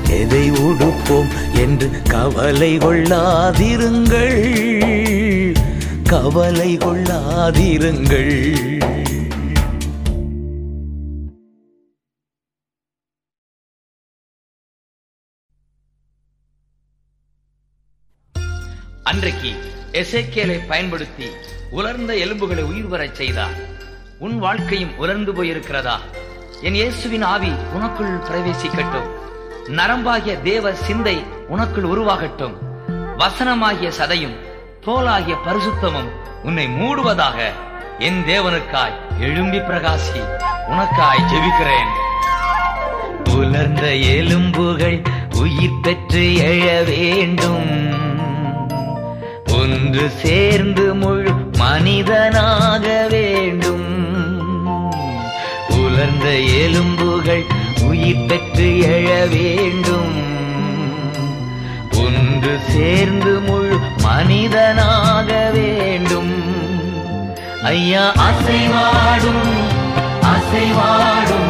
எதை 0.10 0.52
உடுப்போம் 0.52 1.28
என்று 1.54 1.90
கவலை 2.10 2.78
கொள்ளாதிருங்கள். 2.78 5.56
கவலை 6.04 6.78
கொள்ளாதிருங்கள். 6.78 8.75
எசைக்கேலை 19.96 20.60
பயன்படுத்தி 20.68 21.26
உலர்ந்த 21.70 22.14
எலும்புகளை 22.14 22.64
உயிர் 22.64 22.88
வரச் 22.88 23.16
செய்தார். 23.16 23.54
உன் 24.20 24.40
வாழ்க்கையும் 24.40 24.98
உலர்ந்து 24.98 25.34
போயிருக்கிறதா? 25.34 25.96
என் 26.62 26.74
இயேசுவின் 26.74 27.22
ஆவி 27.22 27.52
உனக்குள் 27.74 28.22
பிரவேசிக்கட்டும். 28.28 29.08
நரம்பாகிய 29.68 30.42
தேவ 30.42 30.74
சிந்தை 30.74 31.24
உனக்குள் 31.50 31.84
உருவாகட்டும். 31.84 32.56
வசனமாகிய 33.18 33.92
சதையும் 34.00 34.36
தோலாகிய 34.86 35.38
பரிசுத்தமும் 35.46 36.12
உன்னை 36.44 36.68
மூடுவதாக 36.68 37.52
என் 38.00 38.24
தேவனுக்காய் 38.28 38.98
எழும்பி 39.20 39.60
பிரகாசி 39.60 40.20
உனக்காய் 40.68 41.26
ஜெபிக்கிறேன். 41.32 41.92
உலர்ந்த 43.36 43.96
எலும்புகள் 43.96 45.02
உயிர் 45.36 45.80
பெற்று 45.82 46.22
எழ 46.22 46.84
வேண்டும். 46.86 48.15
ஒன்று 49.60 50.10
சேர்ந்து 50.24 50.96
முழு 50.96 51.32
மனிதனாக 51.58 53.08
வேண்டும். 53.10 53.86
உலர்ந்த 55.70 56.28
எலும்புகள் 56.64 57.46
உயிர் 57.84 58.26
பெற்று 58.28 58.70
எழ 58.88 59.10
வேண்டும். 59.30 60.16
ஒன்று 61.98 62.60
சேர்ந்து 62.70 63.40
முழு 63.40 63.78
மனிதனாக 63.98 65.50
வேண்டும். 65.54 66.34
ஐயா 67.64 68.12
அசைவாடும் 68.14 69.46
அசைவாடும். 70.34 71.45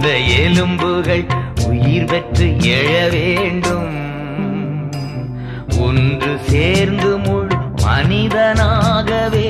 இந்த 0.00 0.18
எலும்புகள் 0.18 1.26
உயிர் 1.66 2.04
பெற்று 2.04 2.46
எழ 2.48 3.08
வேண்டும். 3.10 3.96
ஒன்று 5.80 6.38
சேர்ந்து 6.46 7.18
முழு 7.18 7.56
மனிதனாகவே 7.82 9.49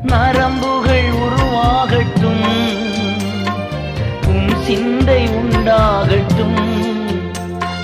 நரம்புகள் 0.02 1.10
உருவாகட்டும். 1.26 2.44
சிந்தை 4.66 5.22
உண்டாகட்டும். 5.28 6.60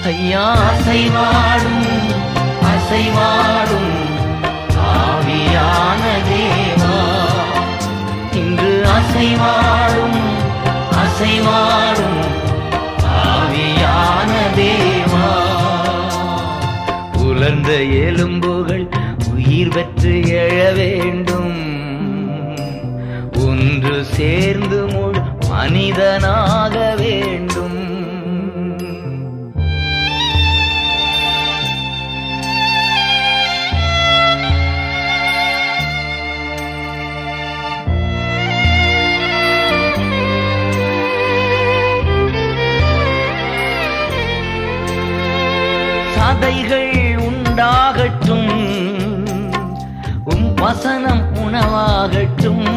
ஐயா 0.03 0.45
அசைவாடும் 0.53 1.85
அசைவாடும் 2.71 3.91
ஆவியான 4.93 6.03
தேவா. 6.29 6.97
இங்கு 8.33 8.71
அசைவாடும் 8.97 10.19
அசைவாடும் 11.03 12.19
ஆவியான 13.23 14.31
தேவா. 14.55 15.27
உலர்ந்த 17.17 17.71
எலும்புகள் 17.73 18.85
உயிர் 19.33 19.67
பெற்ற 19.67 19.90
எழ 20.09 20.71
வேண்டும். 20.71 21.55
ஒன்று 23.45 24.05
சேர்ந்து 24.05 24.87
முழு 24.87 25.19
மனிதனாக 25.49 26.95
வசனம் 50.71 51.35
உணவாகட்டும். 51.35 52.67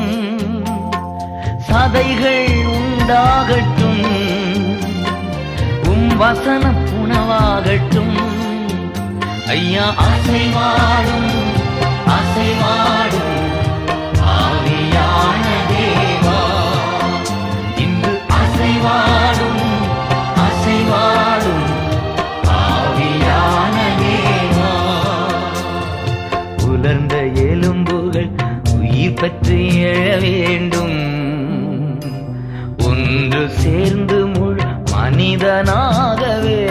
சதைகள் 1.68 2.48
உண்டாகட்டும். 2.66 4.06
உம் 5.84 6.16
வசனம் 6.16 6.86
உணவாகட்டும். 7.04 8.16
ஐயா 9.46 9.88
அசைவாடும் 9.88 11.30
அசைவாடும் 12.16 13.36
ஆவியான 14.36 15.44
தேவா 15.70 16.40
இன்று 17.76 18.20
அசைவாடும் 18.28 18.32
அசைவாடும் 18.40 19.23
பற்றி 29.24 29.82
எழ 29.82 30.16
வேண்டும். 30.20 30.98
ஒன்று 32.78 33.48
சேர்ந்து 33.48 34.26
முழு 34.26 34.62
மனிதனாகவே. 34.90 36.63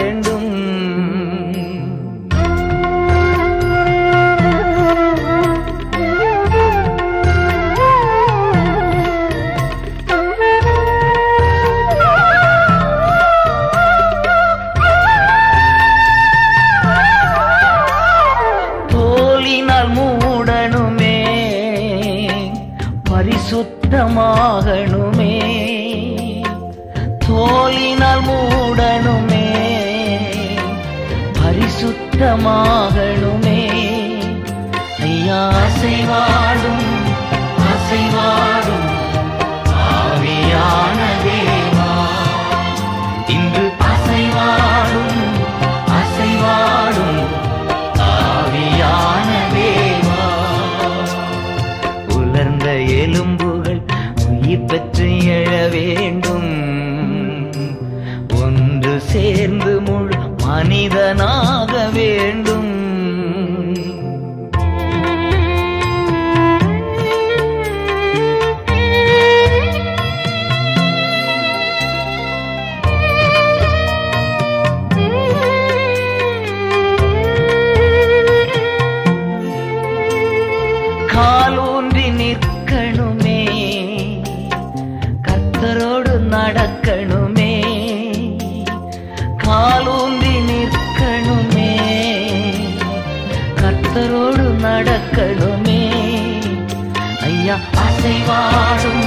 வாழும் 98.54 99.06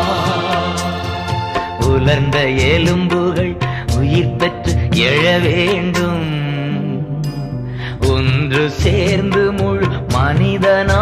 உலர்ந்த 1.79 2.47
எலும்புகள் 2.47 3.57
உயிர் 3.97 4.35
பெற்று 4.35 4.75
எழ 4.91 5.39
வேண்டும். 5.41 6.31
ஒன்று 8.09 8.69
சேர்ந்து 8.69 9.51
முழு 9.51 9.87
மனிதனா 10.13 11.01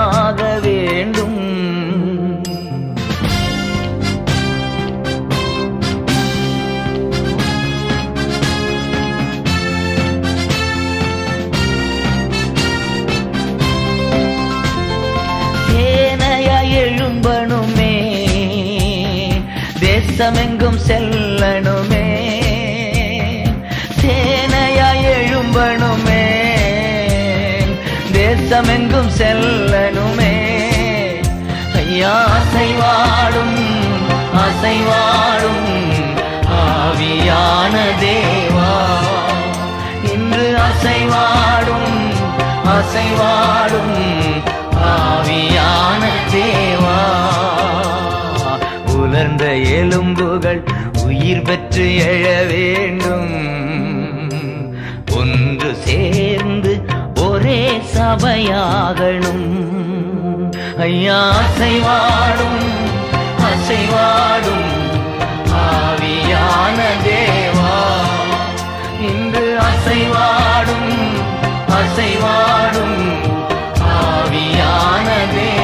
தேசமெங்கும் 20.21 20.79
செல்லணுமே. 20.87 22.05
சேனையாய் 24.01 25.05
எழும்பணுமே. 25.17 26.27
தேசமெங்கும் 28.13 29.09
செல்லணுமே. 29.17 30.33
ஐயா 31.75 32.27
அசைவாடும் 32.27 33.59
அசைவாடும் 34.35 35.69
ஆவியான 36.51 37.77
தேவா. 37.99 38.83
இன்று 40.13 40.57
அசைவாடும் 40.57 42.13
அசைவாடும் 42.65 43.97
ஆவியான 44.85 46.05
தேவா. 46.31 47.50
உலர்ந்த 49.11 49.45
எலும்புகள் 49.55 50.63
உயிர் 51.03 51.41
பெற்று 51.41 51.85
எழ 52.11 52.25
வேண்டும். 52.51 53.33
ஒன்று 55.17 55.75
சேர்ந்து 55.75 56.81
ஒரே 57.15 57.81
சபையாகணும். 57.95 59.49
ஐயா 60.77 61.19
அசைவாடும் 61.39 62.63
அசைவாடும் 63.49 64.69
ஆவியான 65.63 66.79
தேவா. 67.07 67.75
இன்று 69.09 69.57
அசைவாடும் 69.69 70.93
அசைவாடும் 71.79 72.99
ஆவியான 73.97 75.07
தேவா. 75.35 75.60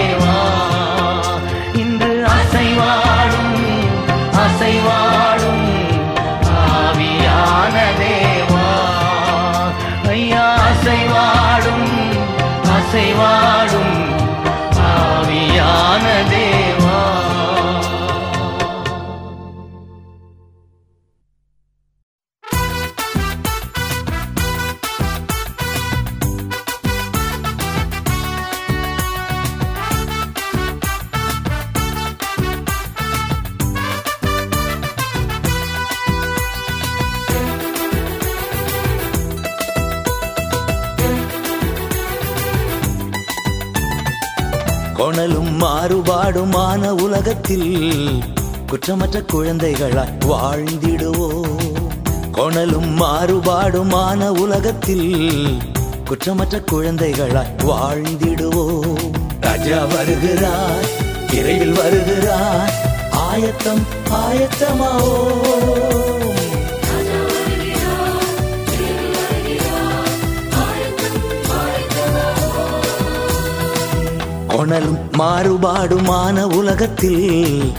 செய்வார் 12.98 13.57
மாறுபாடுமான 45.60 46.90
உலகத்தில் 46.90 47.70
குற்றமற்ற 48.68 49.22
குழந்தைகளாய் 49.22 50.12
வாழ்ந்திடுவோ 50.28 51.30
கொணலும் 52.32 53.02
மாறுபாடுமான 53.02 54.28
உலகத்தில் 54.28 55.10
குற்றமற்ற 56.10 56.62
குழந்தைகளாய் 56.72 57.54
வாழ்ந்திடுவோ 57.66 58.66
ராஜா 59.40 59.86
வருகிறார் 59.86 60.86
விரைவில் 61.32 61.74
வருகிறார். 61.74 62.74
ஆயத்தம் 63.12 63.84
ஆயத்தமாவோ 64.12 65.16
கொணலும் 74.58 74.98
மாறுபாடுமான 75.18 76.44
உலகத்தில் 76.56 77.74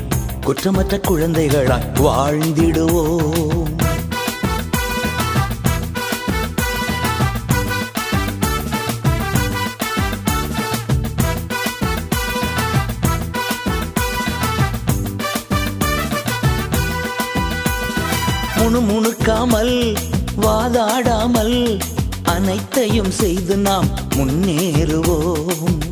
குற்றமற்ற 0.44 1.00
குழந்தைகளாய் 1.08 1.86
வாழ்ந்திடுவோம். 1.94 3.74
முணுமுணுக்காமல் 18.56 19.96
வாதாடாமல் 20.40 21.80
அனைத்தையும் 22.22 23.10
செய்து 23.10 23.56
நாம் 23.56 23.88
முன்னேறுவோம். 24.16 25.87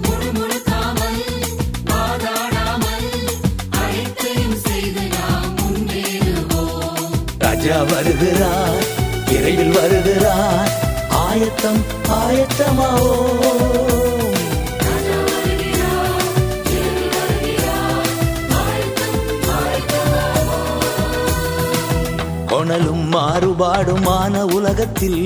ராஜா 7.68 7.78
வருகிறார் 7.82 8.82
விரைவில் 9.28 9.72
வருகிறார் 9.76 10.68
ஆயத்தம் 11.20 11.80
ஆயத்தமாவோ 12.16 13.14
கொணலும் 22.48 23.04
மாறுபாடுமான 23.14 24.44
உலகத்தில் 24.52 25.22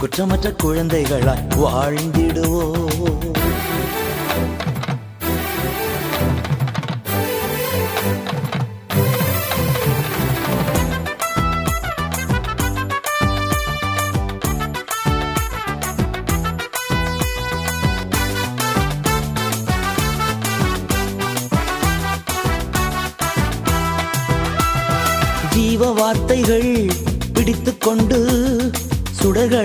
குற்றமற்ற 0.00 0.48
குழந்தைகளாய் 0.62 1.46
வாழ்ந்திடுவோம். 1.56 2.93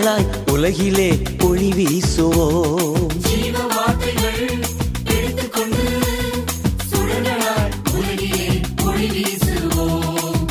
சுடர்களாய் 0.02 0.28
உலகிலே 0.52 1.08
ஒளி 1.40 1.70
வீசுவோம். 1.72 3.10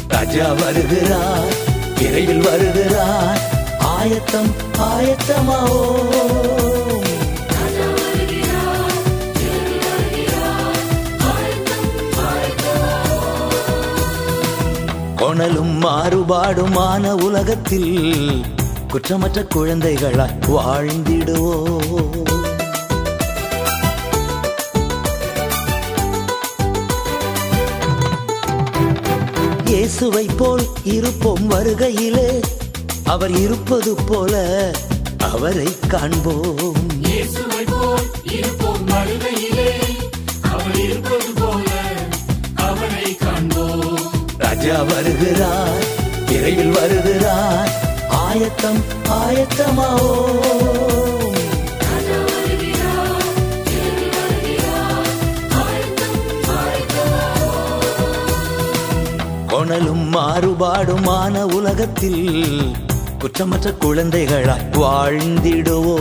ராஜா 0.09 0.49
வருகிறார் 0.55 1.49
விரைவில் 1.99 2.43
வருகிறார் 2.43 3.41
ஆயத்தம் 3.91 4.51
ஆயத்தமாவோ 4.89 5.83
கொணலும் 15.16 15.73
மாறுபாடுமான 15.85 17.11
உலகத்தில் 17.25 17.93
குற்றமற்ற 18.90 19.43
குழந்தைகளாய் 19.44 20.36
வாழ்ந்திடுவோம் 20.47 22.16
இயேசுவை 29.65 30.27
போல் 30.36 30.66
இருப்போம் 30.85 31.51
வருகையிலே. 31.51 32.28
அவர் 33.05 33.35
இருப்பது 33.36 33.94
போல 34.06 34.35
அவரை 35.19 35.69
காண்போம். 35.89 36.78
ராஜா 44.39 44.82
வருகிறார் 44.82 45.85
விரைவில் 46.27 46.70
வருகிறார் 46.70 47.70
ஆயத்தம் 48.39 48.78
ஆயத்தமாவோ? 49.16 50.12
கொணலும் 59.47 60.12
மாறுபாடுமான 60.12 61.43
உலகத்தில் 61.52 62.23
குற்றமற்ற 63.19 63.73
குழந்தைகளாய் 63.78 64.66
வாழ்ந்திடுவோ? 64.73 65.98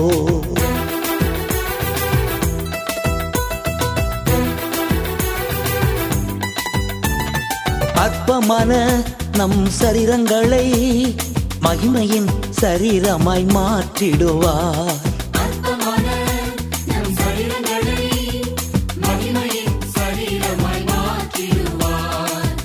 அற்பமான 7.95 8.71
நம் 9.31 9.59
சரீரங்களை 9.79 10.65
மகிமையின் 11.61 12.29
சரீரமாய் 12.61 13.47
மாற்றிடுவார். 13.53 14.99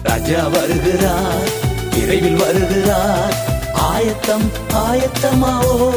ராஜா 0.02 0.46
வருகிறார் 0.46 1.48
விரைவில் 1.94 2.36
வருகிறார். 2.36 3.34
ஆயத்தம் 3.72 4.46
ஆயத்தமாவோ 4.74 5.90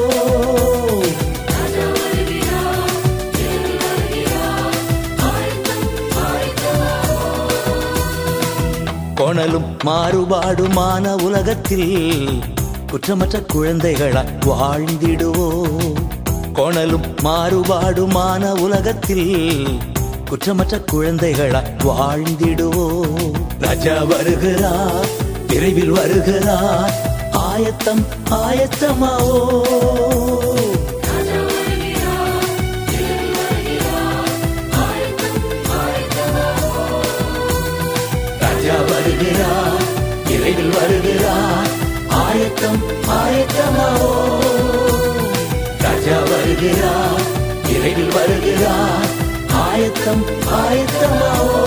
கொணலும் 9.15 9.77
மாறுபாடுமான 9.85 11.13
உலகத்தில் 11.23 11.89
குற்றமற்ற 12.95 13.37
குழந்தைகளாய் 13.45 14.29
வாழ்ந்திடுவோம் 14.45 15.97
கோணலும் 16.53 17.07
மாறுபாடுமான 17.23 18.51
உலகத்தில் 18.57 19.27
குற்றமற்ற 20.29 20.79
குழந்தைகளாய் 20.91 21.71
வாழ்ந்திடுவோம் 21.87 23.35
ராஜா 23.59 23.97
வருகிறார் 24.11 25.09
விரைவில் 25.47 25.91
வருகிறார் 25.91 26.95
ஆயத்தம் 27.43 28.03
ஆயத்தமாவோ? 28.39 29.35
ராஜா 38.41 38.77
வருகிறார் 38.89 39.83
விரைவில் 40.27 40.73
வருகிறார் 40.75 41.64
ஆயத்தம் 42.35 42.79
ஆயத்தமாவோ 43.15 44.09
ராஜா 45.83 46.17
வருகிறார் 46.29 47.21
விரைவில் 47.67 48.11
வருகிறார் 48.15 49.07
ஆயத்தம் 49.61 50.23
ஆயத்தமாவோ 50.57 51.61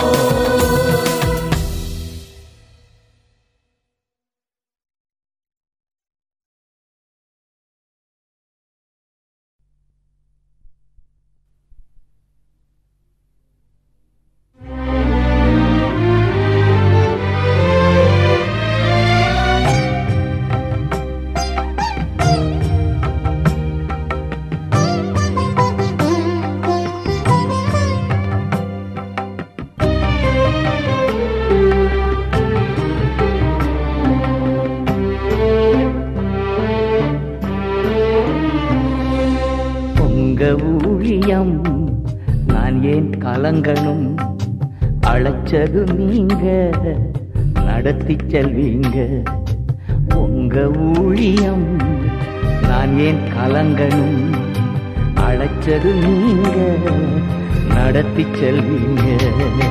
நடத்தி 58.19 58.41
செல்வீங்க 58.41 59.68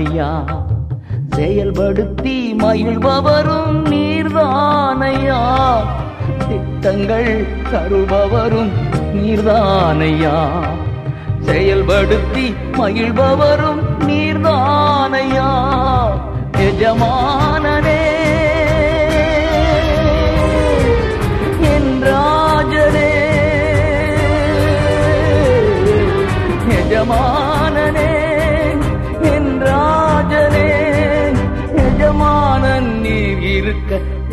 நீர்தானையா 0.00 0.44
செயல்படுத்தி 1.36 2.54
மகிழ்பவரும் 2.58 3.84
நீர்தானையா. 3.90 5.40
திட்டங்கள் 6.48 7.46
தருபவரும் 7.72 8.70
நீர்தானையா. 9.14 10.48
செயல்படுத்தி 11.46 12.54
மகிழ்பவரும் 12.72 13.82
நீர்தானையா. 14.06 15.48
எஜமா 16.56 17.38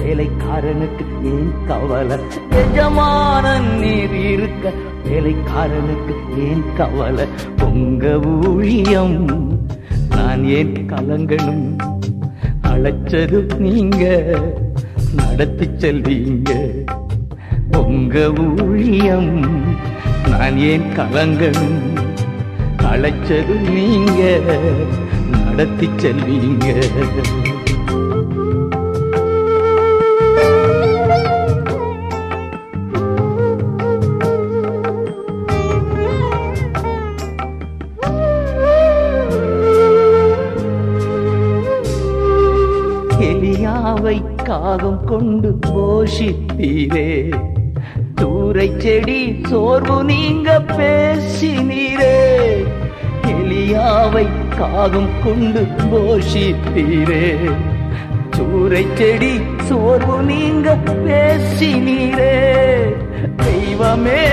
வேலைக்காரனுக்கு 0.08 1.06
ஏன் 1.24 1.54
கவலை? 1.68 2.18
எஜமானன் 2.50 3.80
நீர் 3.80 4.16
இருக்க 4.16 4.72
வேலைக்காரனுக்கு 5.06 6.14
ஏன் 6.38 6.64
கவலை? 6.78 7.26
உங்க 7.64 8.20
ஊழியம் 8.20 9.18
நான் 10.10 10.44
ஏன் 10.44 10.86
கலங்கணும்? 10.90 11.76
அழைச்சது 12.64 13.60
நீங்க 13.60 14.26
நடத்தி 15.16 15.66
செல்வீங்க. 15.66 16.50
பொங்க 17.72 18.34
ஊழியம் 18.40 19.46
நான் 20.30 20.58
ஏன் 20.58 20.88
கலங்கணும்? 20.98 21.80
அழைச்சது 22.78 23.70
நீங்க 23.70 24.40
நடத்தி 25.46 25.90
செல்வீங்க. 25.98 26.84
காகம் 44.48 45.06
கொண்டு 45.06 45.60
போஷித்தீரே. 45.66 47.34
தூரை 48.22 48.78
செடி 48.78 49.42
சோர்வு 49.50 50.04
நீங்க 50.04 50.62
பேசினீரே. 50.68 52.18
எலியாவை 53.24 54.26
காகம் 54.58 55.10
கொண்டு 55.24 55.62
போஷித்தீரே. 55.62 57.52
சூரை 58.38 58.86
செடி 58.94 59.42
சோர்வு 59.60 60.22
நீங்க 60.22 60.78
பேசினீரே. 61.06 62.36
தெய்வமே 63.38 64.26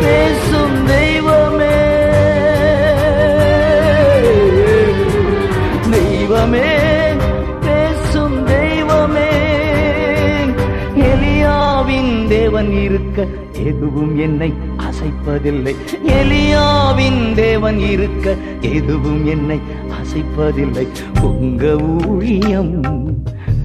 பேச 0.00 0.43
இருக்க 12.94 13.26
எதுவும் 13.52 14.18
என்னை 14.18 14.52
அசைப்பதில்லை. 14.78 15.74
எலியாவின் 16.06 17.34
தேவன் 17.34 17.78
இருக்க 17.78 18.34
எதுவும் 18.60 19.26
என்னை 19.26 19.58
அசைப்பதில்லை. 19.98 20.86
உங்க 21.22 21.76
ஊழியம் 21.76 22.72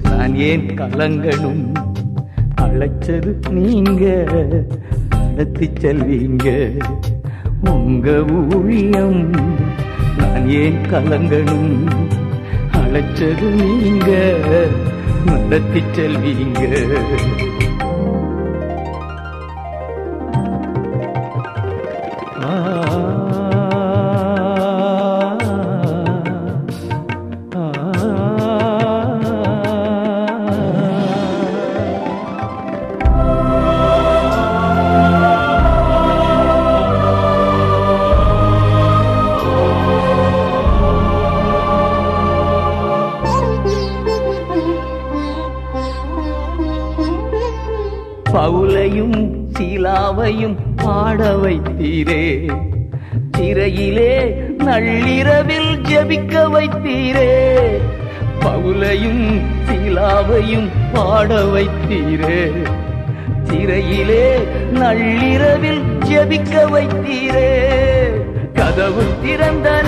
நான் 0.02 0.34
ஏன் 0.36 0.66
கலங்கணும்? 0.78 1.62
அழைச்சது 2.60 3.30
நீங்க 3.50 4.04
நடத்தி 5.10 5.70
செல்வீங்க. 5.80 6.48
உங்க 7.70 8.24
ஊழியம் 8.54 9.30
நான் 10.18 10.48
ஏன் 10.62 10.80
கலங்கணும்? 10.90 11.70
அழைச்சது 12.80 13.48
நீங்க 13.60 14.10
நடத்தி 15.26 15.82
செல்வீங்க. 15.96 16.62
வைத்தீரே. 56.70 57.66
பவுலையும் 58.40 59.40
சீலாவையும் 59.68 60.68
பாட 60.92 61.34
வைத்தீரே. 61.34 62.52
சிறையிலே 63.42 64.38
நள்ளிரவில் 64.72 65.82
ஜெபிக்க 66.08 66.70
வைத்தீரே. 66.70 67.68
கதவு 68.54 69.02
திறந்த 69.22 69.79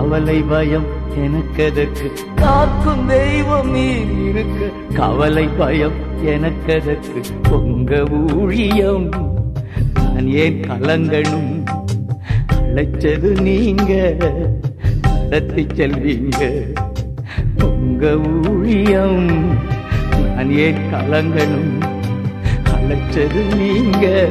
கவலை 0.00 0.42
பயம் 0.42 0.84
எனக்கதற்கு? 1.18 2.08
காக்கும் 2.34 3.06
தெய்வம் 3.06 3.70
நீ 3.70 3.86
இருக்க. 4.24 4.66
கவலை 4.94 5.48
பயம் 5.58 5.92
எனக்கதற்கு? 6.26 7.50
உங்க 7.50 8.06
ஊழியம் 8.10 9.08
நான் 9.94 10.28
ஏன் 10.28 10.60
கலங்கணும் 10.60 11.64
அழைச்சது 12.52 13.40
நீங்க? 13.40 14.16
நடத்தி 15.22 15.66
செல்வீங்க. 15.74 16.62
உங்க 17.64 18.16
ஊழியம் 18.16 19.54
நான் 20.36 20.50
ஏன் 20.50 20.76
கலங்கணும் 20.92 21.72
அழைச்சது 22.64 23.56
நீங்க? 23.56 24.28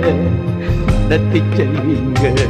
நடத்தி 1.02 1.42
செல்வீங்க. 1.56 2.44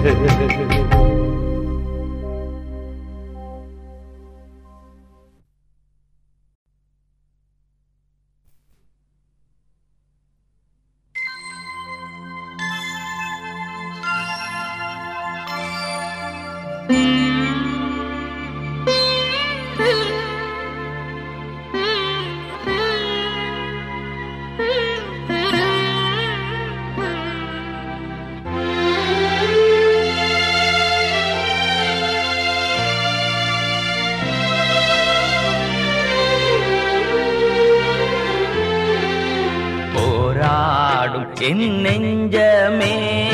நெஞ்சமே. 41.68 43.28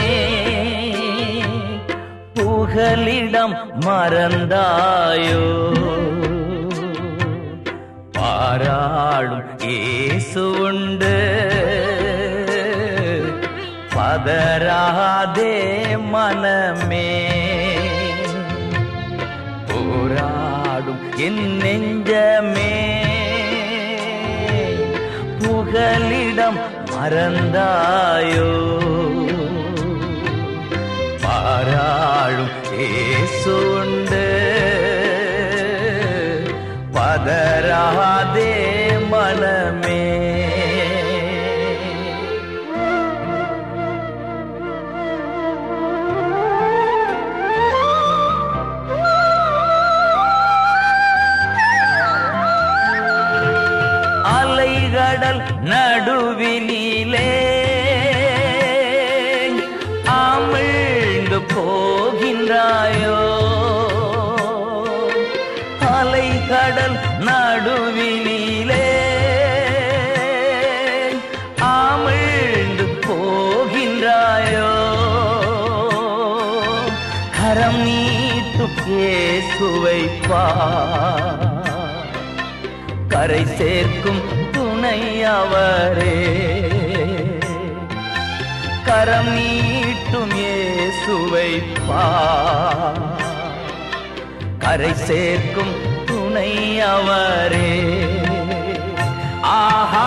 புகலிடம் 2.34 3.56
மறந்தாயோ. 3.80 5.44
பாராளும் 8.12 9.60
இயேசு 9.60 10.52
உண்டு. 10.52 11.44
பதராதே 13.96 15.64
மனமே. 15.98 17.30
போராடும் 19.68 21.16
என் 21.18 21.58
நெஞ்சமே. 21.58 23.04
புகலிடம் 25.40 26.84
மறந்தாயோ? 26.96 28.52
பாராளும் 31.24 32.56
ஏசுண்டு 32.86 34.26
பதராதே 36.94 38.54
மனமே 39.12 40.04
நடுவில் 55.66 56.75
வைப்பா. 79.86 80.44
கரை 83.08 83.46
சேர்க்கும் 83.46 84.22
துணை 84.52 85.24
அவரே. 85.24 86.18
கரம் 88.84 89.38
நீட்டும் 89.38 90.34
ஏசுவைப்பா 90.56 92.04
கரை 94.60 94.94
சேர்க்கும் 94.94 95.74
துணை 96.06 96.82
அவரே. 96.82 97.74
ஆஹானந்தம் 99.44 100.02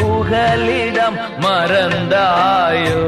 புகலிடம் 0.00 1.18
மறந்தாயோ 1.44 3.04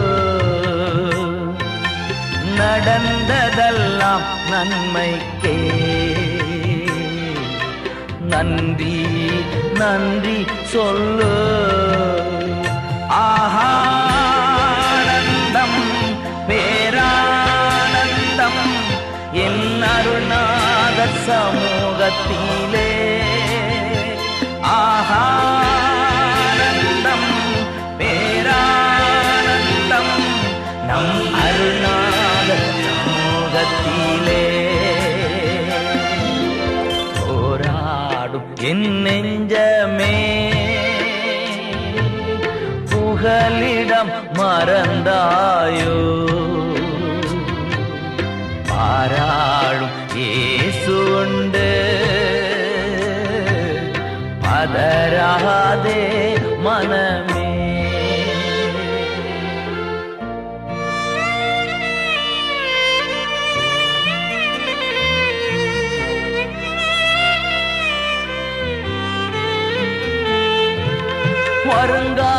நடந்ததெல்லாம் 2.58 4.22
நன்மைக்கே. 4.50 5.85
நன்றி 8.36 8.96
நன்றி 9.74 10.46
சொல்லு. 10.64 11.30
ஆஹானந்தம் 13.10 13.90
பேரானந்தம் 16.48 17.32
என் 19.32 19.84
அருணாத 19.96 21.00
சமூகத்திலே. 21.28 22.95
போராடும் 38.66 38.68
என் 38.68 38.86
நெஞ்சமே 39.06 40.16
புகலிடம் 42.92 44.12
மறந்தாயோ 44.40 45.98
பாராளும் 48.70 49.96
இயேசு 50.18 50.96
உண்டு 51.16 51.70
பதராதே 54.46 56.02
மனமே 56.66 57.35
வருங்கா 71.76 72.32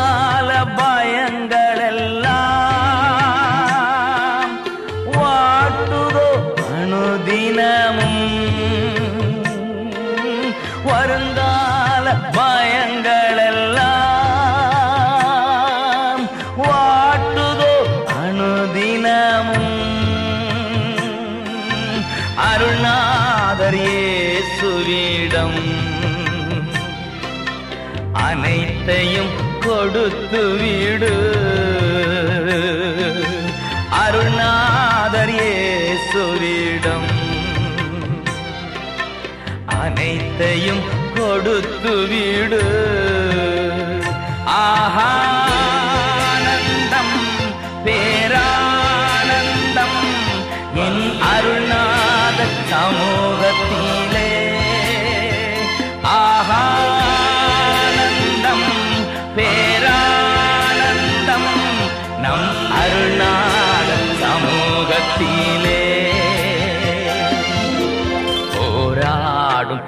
கொடுத்து 30.07 30.41
வீடு. 30.59 31.09
அருள்நாதர் 34.01 35.31
இயேசுவிடம் 35.37 37.07
அனைத்தையும் 39.81 40.83
கொடுத்து 41.17 41.93
வீடு. 42.11 42.61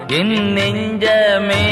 என் 0.10 0.54
நெஞ்சமே 0.54 1.66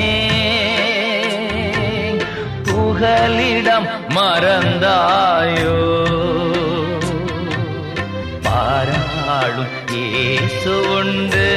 புகலிடம் 2.64 3.88
மறந்தாயோ? 4.15 5.77
பாராளும் 8.43 9.76
இயேசு 9.91 10.89
உண்டு. 10.89 11.49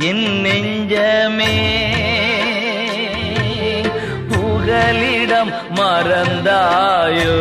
என் 0.03 0.25
நெஞ்சமே 0.43 1.53
புகலிடம் 4.29 5.51
மறந்தாயோ 5.77 7.37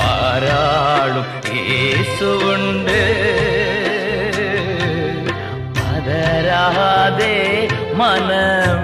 பாராடும் 0.00 1.30
இயேசு 1.52 2.30
உண்டு 2.48 3.02
பதறாதே 5.78 7.36
மனமே 7.94 8.75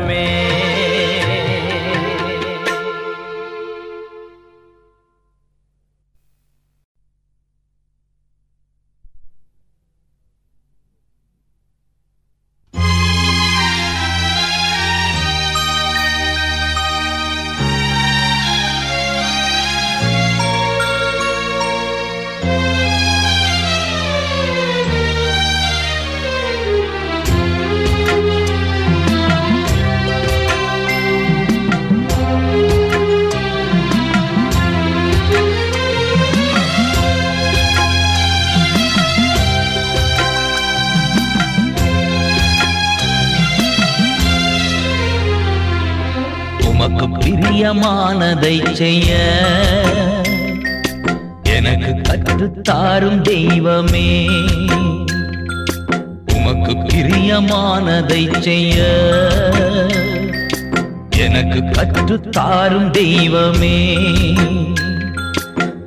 தாரும் 62.31 62.91
தெய்வமே. 62.91 63.97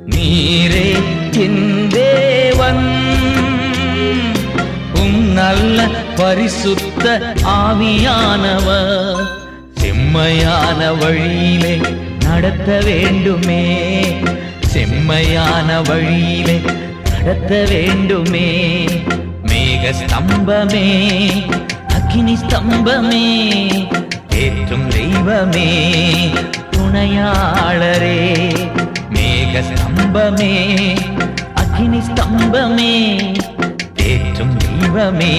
நீரே 0.06 0.94
என் 1.32 1.88
தேவன். 1.88 2.96
உம் 4.94 5.32
நல்ல 5.32 5.88
பரிசுத்த 6.16 7.34
ஆவியானவர். 7.44 9.26
செம்மையான 9.74 10.92
வழியிலே 10.92 11.80
நடத்த 12.20 12.80
வேண்டுமே. 12.84 14.02
செம்மையான 14.60 15.80
வழியிலே 15.80 16.60
நடத்த 17.10 17.64
வேண்டுமே. 17.68 18.84
மேக 19.46 19.94
ஸ்தம்பமே 19.94 21.12
அக்கினி 21.88 22.34
ஸ்தம்பமே 22.34 23.34
ஏற்றும் 24.34 24.90
தெய்வமே 25.28 25.70
துணையாளரே 26.72 28.18
மேக 29.14 29.62
ஸ்தம்பமே 29.68 30.52
அக்கினி 31.54 32.00
ஸ்தம்பமே 32.08 32.92
ஏற்றும் 34.06 34.54
தெய்வமே 34.58 35.32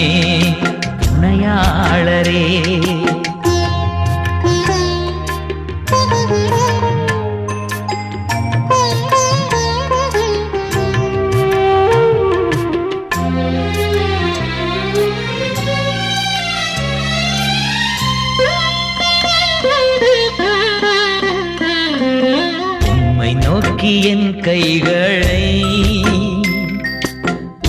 துணையாளரே 1.03 2.43
கைகளை 24.47 25.41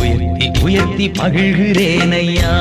உயர்த்தி 0.01 0.47
உயர்த்தி 0.63 1.07
மகிழ்கிறேன் 1.19 2.13
ஐயா 2.17 2.53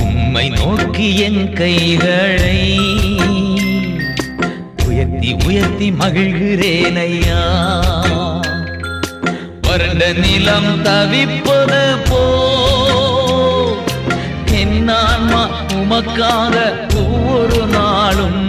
உம்மை 0.00 0.44
நோக்கி 0.48 1.06
என் 1.18 1.44
கைகளை 1.52 2.58
உயர்த்தி 4.86 5.30
உயர்த்தி 5.46 5.90
மகிழ்கிறேன் 5.92 7.00
ஐயா 7.04 7.40
வறண்ட 9.60 10.10
நிலம் 10.18 10.72
தவிப்பது 10.82 11.82
போ 12.10 12.22
என் 14.54 14.78
உமக்காக 15.76 16.56
ஒவ்வொரு 16.96 17.62
நாளும் 17.68 18.44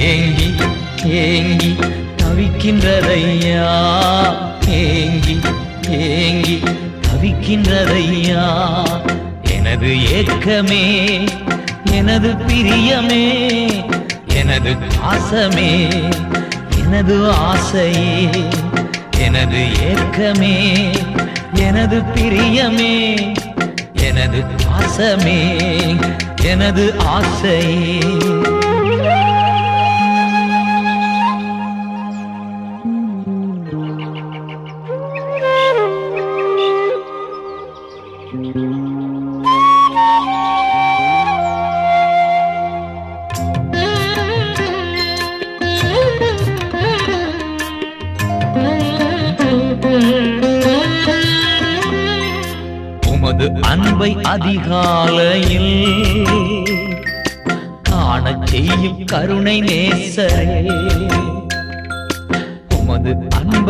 ஏங்கி 0.00 0.50
ஏங்கி 1.20 1.72
தவிக்கின்றதையா? 2.60 3.68
ஏங்கி 4.78 5.36
ஏங்கி 5.98 6.56
தவிக்கின்றதையா? 7.04 8.42
எனது 9.54 9.90
ஏக்கமே 10.18 10.82
எனது 11.92 12.30
பிரியமே 12.44 13.24
எனது 14.40 14.72
பாசமே 14.96 15.70
எனது 16.82 17.16
ஆசையே 17.46 18.44
எனது 19.26 19.62
ஏக்கமே 19.90 20.54
எனது 21.66 21.98
பிரியமே 22.14 22.94
எனது 24.08 24.40
பாசமே 24.66 25.40
எனது 26.52 26.86
ஆசையே. 27.16 28.59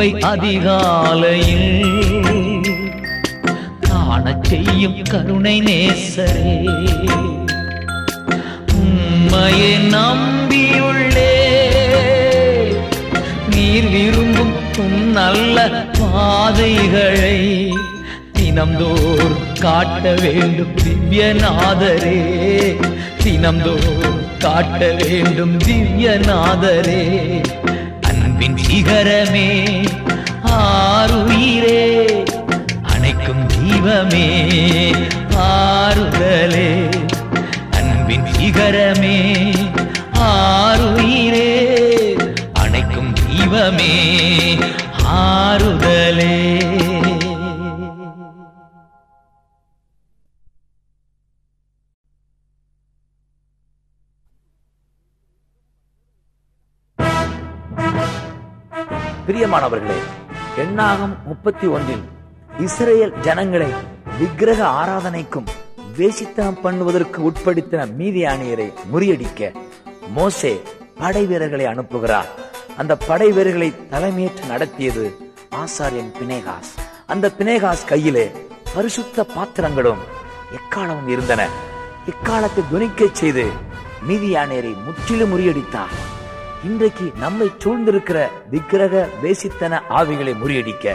அவை 0.00 0.20
அதிகாலையில் 0.20 1.84
காண 3.80 4.38
செய்யும் 4.42 5.02
கருணை 5.02 5.60
நேசரே. 5.60 6.54
உம்மையை 8.74 9.72
நம்பியுள்ளே 9.94 11.34
நீர் 13.50 13.88
விரும்பும் 13.88 14.54
உம் 14.78 15.10
நல்ல 15.10 15.68
பாதைகளை 15.98 17.72
தினம்தோறும் 18.38 19.38
காட்ட 19.60 20.14
வேண்டும் 20.14 20.74
திவ்யநாதரே. 20.74 22.20
தினம்தோறும் 23.24 24.38
காட்ட 24.38 24.90
வேண்டும் 24.90 25.56
திவ்யநாதரே. 25.56 27.02
அன்பின் 27.28 27.59
சிகரமே 28.70 29.48
ஆறுயிரே 30.44 31.82
அணைக்கும் 32.92 33.42
தீபமே 33.52 34.28
ஆறுதலே. 35.46 36.70
அன்பின் 37.70 38.28
சிகரமே 38.36 39.18
ஆறுயிரே 40.28 41.50
அணைக்கும் 42.62 43.12
தீபமே 43.20 43.94
ஆறுதலே. 45.02 46.59
பிரியமானவர்களே 59.50 59.96
எண்ணாகம் 60.56 61.14
முப்பத்தி 61.24 61.66
ஒன்றில் 61.66 62.02
இஸ்ரேல் 62.58 63.14
ஜனங்களை 63.20 63.70
விக்கிரக 64.18 64.60
ஆராதனைக்கும் 64.80 65.48
வேசித்தனம் 65.98 66.58
பண்ணுவதற்கு 66.64 67.18
உட்படுத்தின 67.28 67.86
மீதியானியரை 67.98 68.72
முறியடிக்க 68.92 69.50
மோசே 70.08 70.62
படை 70.98 71.26
வீரர்களை 71.26 71.66
அனுப்புகிறார். 71.66 72.28
அந்த 72.76 72.96
படை 72.96 73.32
வீரர்களை 73.32 73.72
தலைமையேற்று 73.90 74.46
நடத்தியது 74.46 75.16
ஆசாரியன் 75.56 76.12
பினேகாஸ். 76.20 76.70
அந்த 77.06 77.32
பினேகாஸ் 77.38 77.84
கையிலே 77.86 78.32
பரிசுத்த 78.74 79.24
பாத்திரங்களும் 79.24 80.04
எக்காலமும் 80.58 81.08
இருந்தன. 81.08 81.48
இக்காலத்தை 82.06 82.64
துணிக்கச் 82.72 83.20
செய்து 83.22 83.46
மீதியானியரை 84.08 84.74
முற்றிலும் 84.84 85.34
முறியடித்தார். 85.34 85.98
இன்றைக்கு 86.64 87.12
நம்மை 87.18 87.50
சூழ்ந்திருக்கிற 87.64 88.28
விக்கிரக 88.50 89.08
வேசித்தன 89.22 89.80
ஆவிகளை 89.90 90.34
முறியடிக்க 90.38 90.94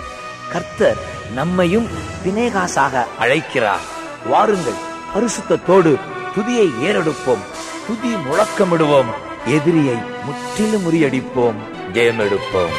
கர்த்தர் 0.51 0.97
நம்மையும் 1.33 1.87
தினேகாசாக 2.25 3.05
அழைக்கிறார். 3.19 3.79
வாருங்கள் 4.29 4.77
பரிசுத்தத்தோடு 5.15 5.99
துதியை 6.35 6.71
ஏறெடுப்போம். 6.81 7.43
துதி 7.87 8.13
முழக்கமிடுவோம். 8.13 9.11
எதிரியை 9.45 9.95
முற்றிலும் 10.23 10.85
முறியடிப்போம். 10.85 11.55
ஜெயமெடுப்போம். 11.93 12.75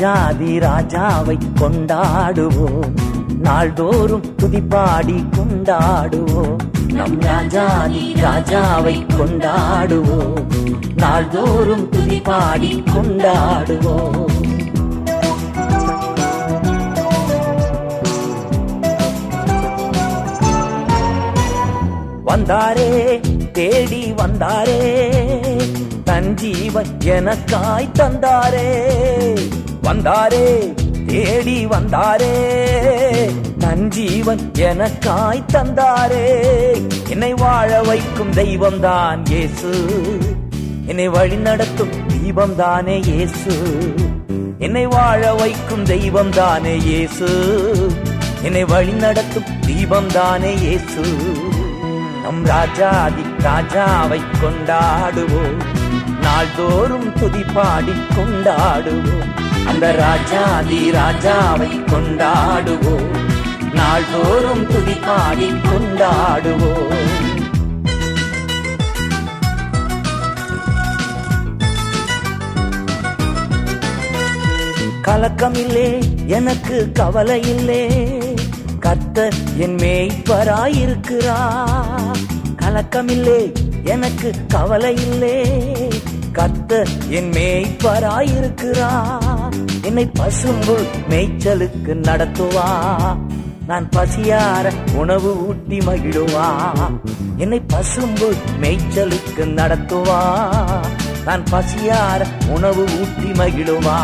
ராஜாதி 0.00 0.58
ராஜாவை 0.58 1.38
கொண்டாடுவோம். 1.60 2.92
நாள்தோறும் 3.40 4.24
துதிப்பாடி 4.42 5.24
கொண்டாடுவோம். 5.30 6.56
நம் 6.92 7.20
ராஜாதி 7.20 8.14
ராஜாவை 8.14 9.06
கொண்டாடுவோம். 9.18 10.44
நாள்தோறும் 10.96 11.90
துதிப்பாடி 11.90 12.84
கொண்டாடுவோம். 12.94 14.24
வந்தாரே 22.26 23.20
தேடி 23.52 24.12
வந்தாரே 24.12 25.02
தன் 26.04 26.34
ஜீவன் 26.34 26.86
எனக்காய் 26.98 27.88
தந்தாரே. 27.98 28.88
வந்தாரே 29.90 30.74
தேடி 31.06 31.66
வந்தாரே. 31.66 32.34
தன் 33.58 33.88
ஜீவன் 33.88 34.52
எனக்காய் 34.52 35.42
தந்தாரே. 35.52 36.26
என்னை 37.08 37.34
வாழ 37.34 37.82
வைக்கும் 37.82 38.30
தெய்வம் 38.30 38.80
தான் 38.80 39.26
இயேசு. 39.26 39.72
என்னை 40.86 41.08
வழி 41.08 41.36
நடத்தும் 41.36 41.90
தீபம் 42.06 42.54
தானே 42.54 42.98
இயேசு. 42.98 43.56
என்னை 44.58 44.86
வாழ 44.86 45.34
வைக்கும் 45.34 45.84
தெய்வம் 45.84 46.30
தானே 46.30 46.76
இயேசு. 46.76 47.28
என்னை 48.42 48.64
வழி 48.64 48.92
நடத்தும் 48.92 49.60
தீபம் 49.66 50.06
தானே 50.06 50.54
இயேசு. 50.54 51.02
நம் 52.22 52.44
ராஜாதி 52.44 53.22
ராஜாவை 53.38 54.20
கொண்டாடுவோம். 54.42 55.60
நாள்தோறும் 56.22 57.12
துதி 57.20 57.44
பாடி 57.54 57.92
கொண்டாடுவோம். 58.16 59.48
அந்த 59.70 59.92
ராஜாதி 59.92 60.90
ராஜாவை 60.90 61.70
கொண்டாடுவோம். 61.90 63.10
நாள்தோறும் 63.74 64.66
துதி 64.66 64.94
பாடி 65.06 65.48
கொண்டாடுவோம். 65.66 67.08
கலக்கமில்லே 75.04 75.88
எனக்கு 76.26 76.90
கவலை 76.92 77.40
இல்லே 77.40 77.82
கர்த்தர் 78.80 79.34
என் 79.56 79.76
மேய்ப்பராயிருக்கிறா. 79.76 81.38
கலக்கமில்லே 82.62 83.40
எனக்கு 83.84 84.34
கவலை 84.48 84.94
இல்லே 84.94 85.36
கர்த்தர் 86.32 86.88
என் 87.08 87.30
மேய்ப்பராயிருக்கிறா. 87.30 88.90
என்னை 89.90 90.10
பசும்புல் 90.18 90.86
மேய்ச்சலுக்கு 91.08 91.94
நடத்துவா. 92.08 92.66
நான் 93.66 93.88
பசியார 93.88 94.72
உணவு 94.94 95.46
ஊட்டி 95.46 95.78
மகிழுவா. 95.78 96.46
என்னை 97.36 97.60
பசும்பு 97.60 98.34
மேய்ச்சலுக்கு 98.60 99.36
நடத்துவா. 99.36 100.20
நான் 101.24 101.42
பசியார 101.52 102.26
உணவு 102.48 102.84
ஊட்டி 103.00 103.30
மகிழுவா. 103.30 103.98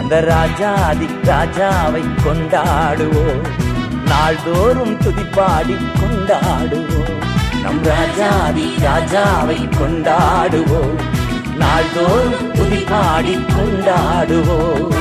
அந்த 0.00 0.20
ராஜாதி 0.20 1.06
ராஜாவை 1.24 2.02
கொண்டாடுவோம் 2.24 3.46
நாள்தோறும் 4.06 4.96
துதிப்பாடி 5.00 5.76
கொண்டாடுவோம் 6.00 7.16
நம் 7.62 7.82
ராஜாதி 7.82 8.66
ராஜாவை 8.76 9.68
கொண்டாடுவோம் 9.80 10.98
நாள்தோறும் 11.58 12.54
கூடி 12.66 12.84
பாடி 12.88 13.34
கொண்டாடுவோம். 13.48 14.94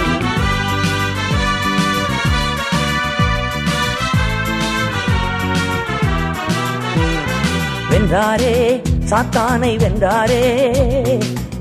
வென்றாரே 7.92 8.54
சாத்தானை 9.12 9.72
வென்றாரே 9.84 10.44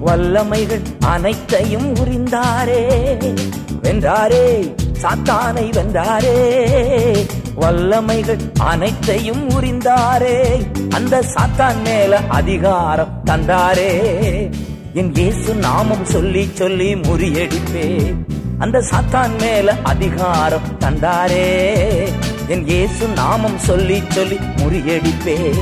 வல்லமைகள் 0.06 0.84
அனைத்தையும் 1.00 1.88
உரிந்தாரே. 1.94 2.82
வென்றாரே 3.82 4.44
சாத்தானை 5.02 5.66
வென்றாரே 5.78 6.36
வல்லமைகள் 7.62 8.44
அனைத்தையும் 8.72 9.44
உரிந்தாரே. 9.50 10.36
அந்த 10.90 11.22
சாத்தான் 11.34 11.80
மேல 11.84 12.20
அதிகாரம் 12.28 13.14
தந்தாரே. 13.24 13.90
என் 14.94 15.14
இயேசு 15.14 15.54
நாமம் 15.54 16.04
சொல்லி 16.04 16.50
சொல்லி 16.54 16.94
முறியடிப்பே 16.96 18.14
அந்த 18.58 18.84
சாத்தான் 18.90 19.38
மேல 19.40 19.76
அதிகாரம் 19.82 20.68
தந்தாரே. 20.78 21.46
என் 22.46 22.66
இயேசு 22.66 23.08
நாமம் 23.08 23.58
சொல்லி 23.58 24.02
சொல்லி 24.08 24.38
முறியடிப்பே 24.56 25.54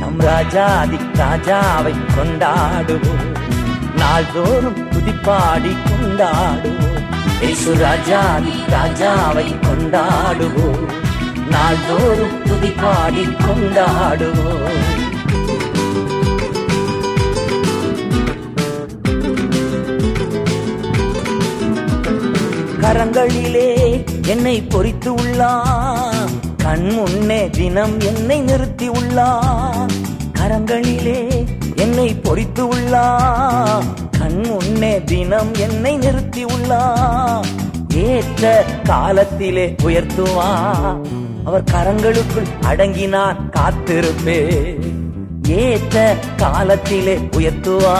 நம் 0.00 0.18
ராஜாதி 0.18 0.98
ராஜாவை 1.14 1.94
கொண்டாடுவோம். 2.16 3.24
நாள்தோறும் 3.96 4.78
புதிப்பாடி 4.90 5.72
கொண்டாடுவோம். 5.88 7.00
இயேசு 7.40 7.74
ராஜாதி 7.76 8.54
ராஜாவை 8.68 9.46
கொண்டாடுவோம். 9.66 10.86
நாள்தோறும் 11.50 12.36
புதிப்பாடி 12.44 13.24
கொண்டாடுவோம். 13.46 14.97
கரங்களிலே 22.88 24.04
என்னை 24.26 24.62
பொறித்து 24.62 25.14
உள்ளான். 25.14 26.28
கண் 26.56 26.88
முன்னே 26.88 27.50
தினம் 27.50 28.00
என்னை 28.00 28.40
நிறுத்தி 28.40 28.88
உள்ளான். 28.88 29.88
கரங்களிலே 30.38 31.46
என்னை 31.76 32.14
பொறித்து 32.14 32.68
உள்ளான். 32.72 33.84
கண் 34.18 34.46
முன்னே 34.46 35.04
தினம் 35.04 35.54
என்னை 35.54 35.96
நிறுத்தி 35.96 36.44
உள்ளான். 36.44 37.44
ஏற்ற 37.94 38.64
காலத்திலே 38.84 39.74
உயர்த்துவா 39.82 40.48
அவர் 41.44 41.64
கரங்களுக்குள் 41.72 42.48
அடங்கினான் 42.60 43.50
காத்திருப்பே. 43.50 44.74
ஏற்ற 45.48 46.16
காலத்திலே 46.36 47.16
உயர்த்துவா 47.16 47.96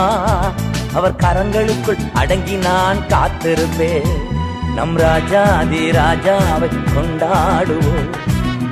அவர் 0.95 1.15
கரங்களுக்குள் 1.15 2.13
அடங்கி 2.13 2.55
நான் 2.55 2.97
காத்திருப்பேன் 3.09 4.28
நம் 4.79 4.97
ராஜாதி 4.97 5.91
ராஜாவை 5.91 6.69
கொண்டாடுவோம். 6.95 8.09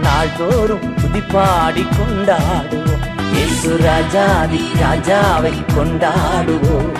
நாள்தோறும் 0.02 0.94
புதிப்பாடி 0.96 1.86
கொண்டாடுவோம். 1.98 3.02
இயேசு 3.32 3.76
ராஜாதி 3.76 4.60
ராஜாவை 4.82 5.52
கொண்டாடுவோம். 5.76 6.92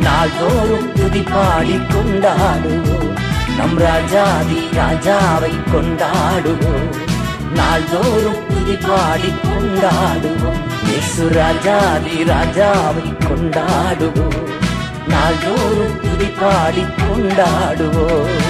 நாள்தோறும் 0.00 0.88
புதிப்பாடி 0.94 1.76
கொண்டாடுவோம். 1.92 3.12
நம் 3.56 3.78
ராஜாதி 3.78 4.60
ராஜாவை 4.72 5.52
கொண்டாடுவோம். 5.74 6.90
நாள்தோறும் 7.54 8.42
புதிப்பாடி 8.50 9.30
கொண்டாடுவோம். 9.46 10.60
இயேசு 10.84 11.28
ராஜாதி 11.32 12.24
ராஜாவை 12.24 13.06
கொண்டாடுவோம். 13.28 14.38
நாள்தோறும் 15.12 15.98
துதி 16.02 16.28
பாடி 16.40 16.84
கொண்டாடுவோம். 17.00 18.49